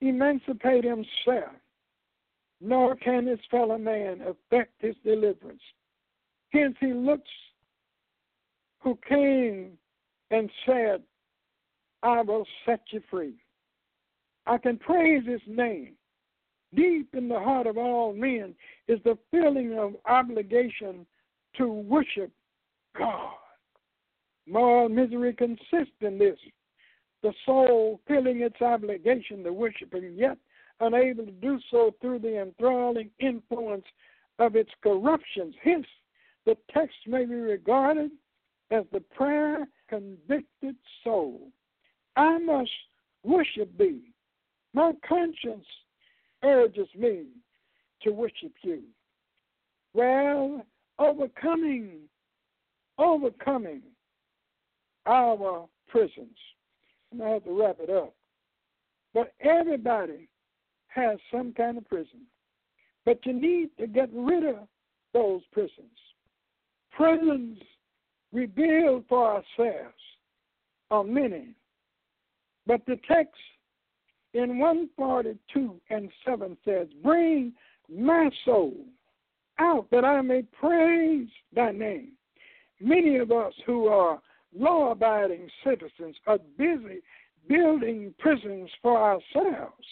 emancipate 0.01 0.85
himself, 0.85 1.55
nor 2.61 2.97
can 2.97 3.27
his 3.27 3.39
fellow 3.51 3.79
man 3.79 4.21
effect 4.23 4.73
his 4.81 4.95
deliverance. 5.05 5.63
Hence 6.51 6.77
he 6.81 6.93
looks 6.93 7.31
who 8.81 8.99
came 9.09 9.73
and 10.31 10.51
said, 10.67 11.03
I 12.03 12.23
will 12.23 12.47
set 12.65 12.81
you 12.91 13.03
free. 13.11 13.35
I 14.47 14.59
can 14.59 14.79
praise 14.79 15.27
his 15.27 15.41
name. 15.47 15.95
Deep 16.75 17.15
in 17.15 17.29
the 17.29 17.39
heart 17.39 17.67
of 17.67 17.79
all 17.79 18.13
men 18.13 18.55
is 18.89 18.99
the 19.05 19.19
feeling 19.31 19.79
of 19.79 19.97
obligation 20.07 21.07
to 21.57 21.67
worship 21.67 22.31
God. 22.97 23.33
Moral 24.47 24.89
misery 24.89 25.33
consists 25.35 26.01
in 26.01 26.19
this 26.19 26.39
the 27.23 27.33
soul 27.45 28.01
feeling 28.07 28.43
its 28.43 28.61
obligation 28.61 29.43
to 29.43 29.53
worship 29.53 29.93
Him, 29.93 30.15
yet 30.17 30.39
unable 30.81 31.27
to 31.27 31.33
do 31.33 31.59
so 31.71 31.95
through 32.01 32.21
the 32.21 32.41
enthralling 32.41 33.11
influence 33.19 33.85
of 34.39 34.55
its 34.55 34.71
corruptions. 34.83 35.55
Hence, 35.63 35.87
the 36.47 36.57
text 36.73 36.97
may 37.07 37.25
be 37.25 37.35
regarded 37.35 38.13
as 38.71 38.85
the 38.93 39.01
prayer 39.01 39.67
convicted 39.89 40.77
soul. 41.03 41.49
I 42.19 42.37
must 42.39 42.71
worship 43.23 43.71
thee. 43.79 44.13
My 44.75 44.93
conscience 45.09 45.65
urges 46.43 46.89
me 46.97 47.27
to 48.03 48.11
worship 48.11 48.53
you. 48.63 48.83
Well, 49.95 50.67
overcoming, 50.99 52.01
overcoming 52.99 53.83
our 55.07 55.69
prisons. 55.87 56.37
And 57.13 57.23
I 57.23 57.29
have 57.31 57.45
to 57.45 57.57
wrap 57.57 57.77
it 57.81 57.89
up. 57.89 58.13
But 59.15 59.33
everybody 59.41 60.29
has 60.89 61.19
some 61.33 61.53
kind 61.53 61.79
of 61.79 61.89
prison. 61.89 62.27
But 63.07 63.25
you 63.25 63.33
need 63.33 63.71
to 63.79 63.87
get 63.87 64.11
rid 64.13 64.45
of 64.45 64.67
those 65.15 65.43
prisons. 65.53 65.87
Prisons 66.91 67.59
we 68.33 68.47
build 68.47 69.05
for 69.09 69.25
ourselves 69.25 69.95
are 70.91 71.05
many. 71.05 71.55
But 72.69 72.85
the 72.87 73.01
text 73.09 73.41
in 74.35 74.59
142 74.59 75.81
and 75.89 76.11
7 76.25 76.57
says, 76.67 76.87
Bring 77.03 77.55
my 77.89 78.31
soul 78.45 78.77
out 79.59 79.87
that 79.91 80.05
I 80.05 80.21
may 80.21 80.43
praise 80.43 81.29
thy 81.53 81.73
name. 81.73 82.13
Many 82.79 83.17
of 83.17 83.33
us 83.33 83.55
who 83.65 83.87
are 83.87 84.21
law 84.55 84.93
abiding 84.93 85.49
citizens 85.65 86.15
are 86.27 86.39
busy 86.59 87.01
building 87.49 88.15
prisons 88.19 88.71
for 88.83 89.01
ourselves. 89.01 89.87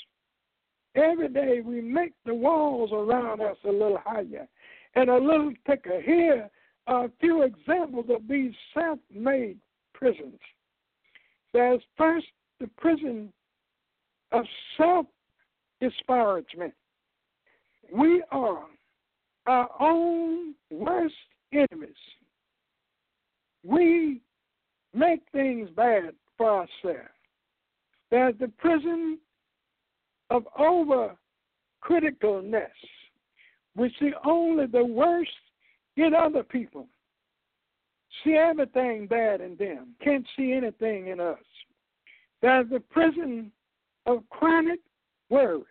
Every 0.94 1.28
day 1.28 1.62
we 1.64 1.80
make 1.80 2.12
the 2.26 2.34
walls 2.34 2.90
around 2.92 3.40
us 3.40 3.56
a 3.64 3.72
little 3.72 4.00
higher 4.04 4.46
and 4.94 5.08
a 5.08 5.16
little 5.16 5.52
thicker. 5.66 6.00
Here 6.02 6.50
are 6.86 7.06
a 7.06 7.12
few 7.20 7.42
examples 7.42 8.06
of 8.10 8.28
these 8.28 8.52
self 8.74 8.98
made 9.10 9.58
prisons. 9.94 10.38
There's 11.54 11.82
first 11.96 12.26
the 12.61 12.69
prison 12.79 13.33
of 14.33 14.45
self 14.77 15.07
disparagement. 15.81 16.75
We 17.92 18.23
are 18.33 18.64
our 19.47 19.69
own 19.81 20.55
worst 20.71 21.14
enemies. 21.53 21.90
We 23.64 24.21
make 24.95 25.21
things 25.33 25.69
bad 25.77 26.14
for 26.37 26.51
ourselves. 26.51 27.09
There's 28.11 28.35
the 28.38 28.49
prison 28.59 29.19
of 30.31 30.47
over 30.59 31.16
criticalness. 31.85 32.69
We 33.77 33.95
see 34.01 34.12
only 34.25 34.66
the 34.66 34.85
worst 34.85 35.31
in 35.97 36.12
other 36.14 36.42
people. 36.42 36.88
See 38.25 38.35
everything 38.35 39.07
bad 39.07 39.40
in 39.40 39.57
them. 39.57 39.95
Can't 40.03 40.27
see 40.37 40.53
anything 40.53 41.09
in 41.09 41.21
us. 41.21 41.38
There's 42.46 42.70
the 42.70 42.78
prison 42.78 43.50
of 44.06 44.22
chronic 44.30 44.78
worry. 45.30 45.64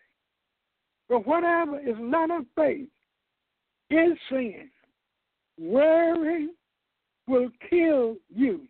But 1.07 1.25
whatever 1.25 1.79
is 1.79 1.95
not 1.97 2.29
of 2.31 2.43
faith 2.53 2.89
is 3.89 4.17
sin. 4.29 4.69
Worry 5.57 6.49
will 7.27 7.47
kill 7.69 8.17
you. 8.27 8.67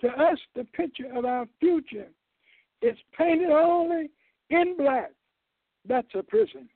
To 0.00 0.08
us, 0.08 0.38
the 0.56 0.64
picture 0.64 1.06
of 1.14 1.24
our 1.24 1.46
future 1.60 2.08
is 2.82 2.96
painted 3.16 3.50
only 3.50 4.10
in 4.50 4.76
black. 4.76 5.12
That's 5.86 6.08
a 6.16 6.22
prison. 6.24 6.68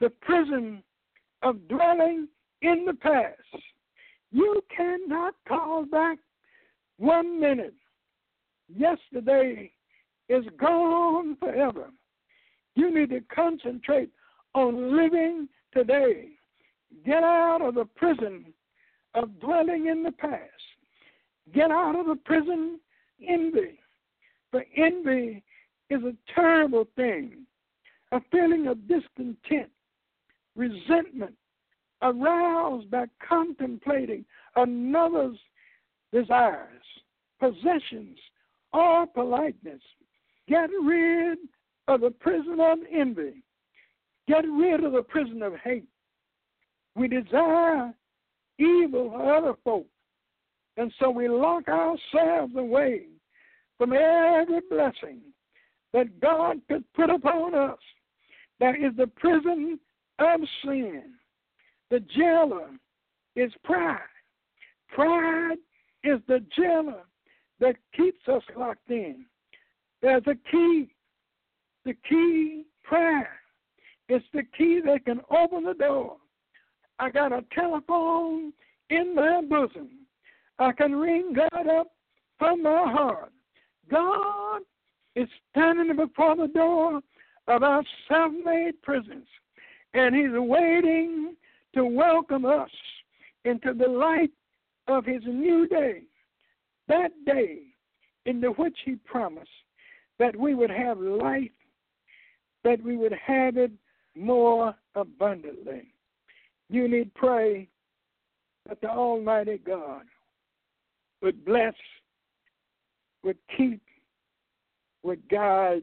The 0.00 0.08
prison 0.22 0.82
of 1.42 1.68
dwelling 1.68 2.28
in 2.62 2.86
the 2.86 2.94
past. 2.94 3.36
You 4.32 4.62
cannot 4.74 5.34
call 5.46 5.84
back 5.84 6.16
one 6.96 7.38
minute. 7.38 7.74
Yesterday 8.76 9.72
is 10.28 10.44
gone 10.58 11.36
forever. 11.36 11.90
You 12.74 12.94
need 12.94 13.10
to 13.10 13.20
concentrate 13.34 14.10
on 14.54 14.96
living 14.96 15.48
today. 15.72 16.28
Get 17.04 17.22
out 17.22 17.62
of 17.62 17.74
the 17.74 17.84
prison 17.96 18.46
of 19.14 19.40
dwelling 19.40 19.86
in 19.86 20.02
the 20.02 20.12
past. 20.12 20.40
Get 21.52 21.70
out 21.70 21.98
of 21.98 22.06
the 22.06 22.16
prison 22.16 22.78
envy. 23.26 23.78
For 24.50 24.64
envy 24.76 25.42
is 25.88 26.02
a 26.02 26.14
terrible 26.34 26.86
thing. 26.96 27.46
A 28.12 28.20
feeling 28.32 28.66
of 28.66 28.88
discontent, 28.88 29.70
resentment, 30.56 31.34
aroused 32.02 32.90
by 32.90 33.04
contemplating 33.26 34.24
another's 34.56 35.38
desires, 36.12 36.82
possessions, 37.38 38.18
or 38.72 39.06
politeness. 39.06 39.82
Get 40.48 40.70
rid 40.82 41.38
of 41.88 42.00
the 42.00 42.10
prison 42.10 42.58
of 42.60 42.78
envy. 42.92 43.42
Get 44.28 44.44
rid 44.46 44.84
of 44.84 44.92
the 44.92 45.02
prison 45.02 45.42
of 45.42 45.54
hate. 45.62 45.88
We 46.94 47.08
desire 47.08 47.92
evil 48.58 49.10
for 49.10 49.36
other 49.36 49.54
folk, 49.64 49.86
and 50.76 50.92
so 50.98 51.10
we 51.10 51.28
lock 51.28 51.68
ourselves 51.68 52.54
away 52.56 53.06
from 53.78 53.92
every 53.92 54.60
blessing 54.68 55.20
that 55.92 56.20
God 56.20 56.60
could 56.68 56.84
put 56.94 57.10
upon 57.10 57.54
us. 57.54 57.78
That 58.60 58.76
is 58.76 58.94
the 58.96 59.06
prison 59.06 59.78
of 60.18 60.40
sin. 60.64 61.14
The 61.90 62.00
jailer 62.00 62.68
is 63.34 63.52
pride. 63.64 63.98
Pride 64.90 65.56
is 66.04 66.20
the 66.28 66.44
jailer 66.56 67.04
that 67.60 67.76
keeps 67.96 68.26
us 68.28 68.42
locked 68.56 68.90
in. 68.90 69.24
There's 70.02 70.22
a 70.26 70.34
key. 70.50 70.92
The 71.84 71.94
key, 72.08 72.64
prayer. 72.82 73.30
It's 74.08 74.24
the 74.34 74.42
key 74.56 74.80
that 74.84 75.04
can 75.04 75.20
open 75.30 75.64
the 75.64 75.74
door. 75.74 76.16
I 76.98 77.10
got 77.10 77.32
a 77.32 77.44
telephone 77.54 78.52
in 78.90 79.14
my 79.14 79.42
bosom. 79.42 79.88
I 80.58 80.72
can 80.72 80.94
ring 80.96 81.32
God 81.34 81.68
up 81.68 81.88
from 82.38 82.62
my 82.62 82.90
heart. 82.92 83.32
God 83.90 84.62
is 85.16 85.28
standing 85.50 85.96
before 85.96 86.36
the 86.36 86.48
door 86.48 87.00
of 87.48 87.62
our 87.62 87.82
self 88.08 88.32
made 88.44 88.80
prisons, 88.82 89.26
and 89.94 90.14
He's 90.14 90.32
waiting 90.32 91.34
to 91.74 91.84
welcome 91.84 92.44
us 92.44 92.70
into 93.44 93.72
the 93.72 93.88
light 93.88 94.30
of 94.88 95.04
his 95.04 95.22
new 95.24 95.66
day, 95.68 96.02
that 96.90 97.12
day 97.24 97.60
in 98.26 98.40
the 98.40 98.48
which 98.48 98.76
he 98.84 98.96
promised 98.96 99.48
that 100.18 100.36
we 100.36 100.54
would 100.54 100.70
have 100.70 100.98
life, 100.98 101.50
that 102.64 102.82
we 102.82 102.96
would 102.96 103.14
have 103.26 103.56
it 103.56 103.70
more 104.14 104.74
abundantly. 104.94 105.94
You 106.68 106.88
need 106.88 107.14
pray 107.14 107.68
that 108.68 108.80
the 108.80 108.88
Almighty 108.88 109.58
God 109.64 110.02
would 111.22 111.44
bless, 111.44 111.74
would 113.22 113.38
keep, 113.56 113.80
would 115.02 115.26
guide, 115.28 115.82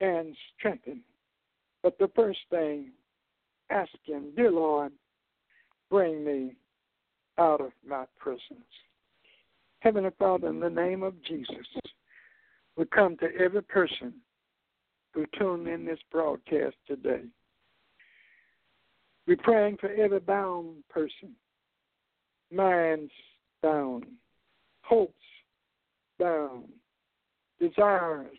and 0.00 0.34
strengthen. 0.58 1.02
But 1.82 1.98
the 1.98 2.10
first 2.14 2.40
thing 2.50 2.90
ask 3.70 3.90
Him, 4.04 4.32
Dear 4.36 4.50
Lord, 4.50 4.92
bring 5.90 6.24
me 6.24 6.56
out 7.38 7.60
of 7.60 7.72
my 7.86 8.04
prisons. 8.18 8.64
Heavenly 9.80 10.10
Father, 10.18 10.48
in 10.48 10.60
the 10.60 10.70
name 10.70 11.02
of 11.02 11.14
Jesus, 11.24 11.66
we 12.76 12.84
come 12.86 13.16
to 13.18 13.28
every 13.38 13.62
person 13.62 14.14
who 15.12 15.26
tuned 15.38 15.68
in 15.68 15.84
this 15.84 15.98
broadcast 16.10 16.76
today. 16.86 17.22
We're 19.26 19.36
praying 19.38 19.78
for 19.80 19.90
every 19.90 20.20
bound 20.20 20.84
person, 20.88 21.34
minds 22.52 23.12
bound, 23.62 24.06
hopes 24.82 25.14
bound, 26.18 26.68
desires 27.60 28.36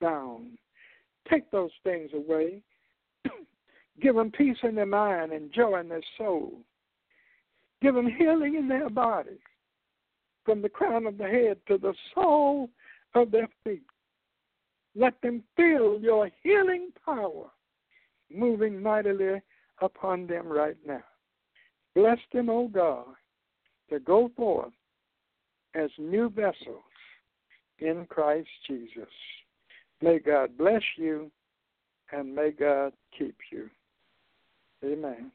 bound. 0.00 0.58
Take 1.30 1.50
those 1.50 1.70
things 1.84 2.10
away 2.14 2.62
Give 4.00 4.14
them 4.14 4.30
peace 4.30 4.56
in 4.62 4.74
their 4.74 4.86
mind 4.86 5.32
and 5.32 5.52
joy 5.52 5.80
in 5.80 5.88
their 5.88 6.02
soul. 6.16 6.52
Give 7.82 7.94
them 7.94 8.08
healing 8.08 8.54
in 8.54 8.68
their 8.68 8.90
bodies 8.90 9.38
from 10.48 10.62
the 10.62 10.68
crown 10.70 11.06
of 11.06 11.18
the 11.18 11.28
head 11.28 11.58
to 11.66 11.76
the 11.76 11.92
sole 12.14 12.70
of 13.14 13.30
their 13.30 13.50
feet. 13.64 13.82
Let 14.96 15.20
them 15.20 15.44
feel 15.58 16.00
your 16.00 16.30
healing 16.42 16.88
power 17.04 17.50
moving 18.34 18.82
mightily 18.82 19.42
upon 19.82 20.26
them 20.26 20.46
right 20.46 20.78
now. 20.86 21.04
Bless 21.94 22.16
them, 22.32 22.48
O 22.48 22.66
God, 22.66 23.08
to 23.90 24.00
go 24.00 24.30
forth 24.38 24.72
as 25.74 25.90
new 25.98 26.30
vessels 26.30 26.82
in 27.80 28.06
Christ 28.08 28.48
Jesus. 28.66 29.12
May 30.00 30.18
God 30.18 30.56
bless 30.56 30.82
you 30.96 31.30
and 32.10 32.34
may 32.34 32.52
God 32.52 32.94
keep 33.18 33.36
you. 33.52 33.68
Amen. 34.82 35.30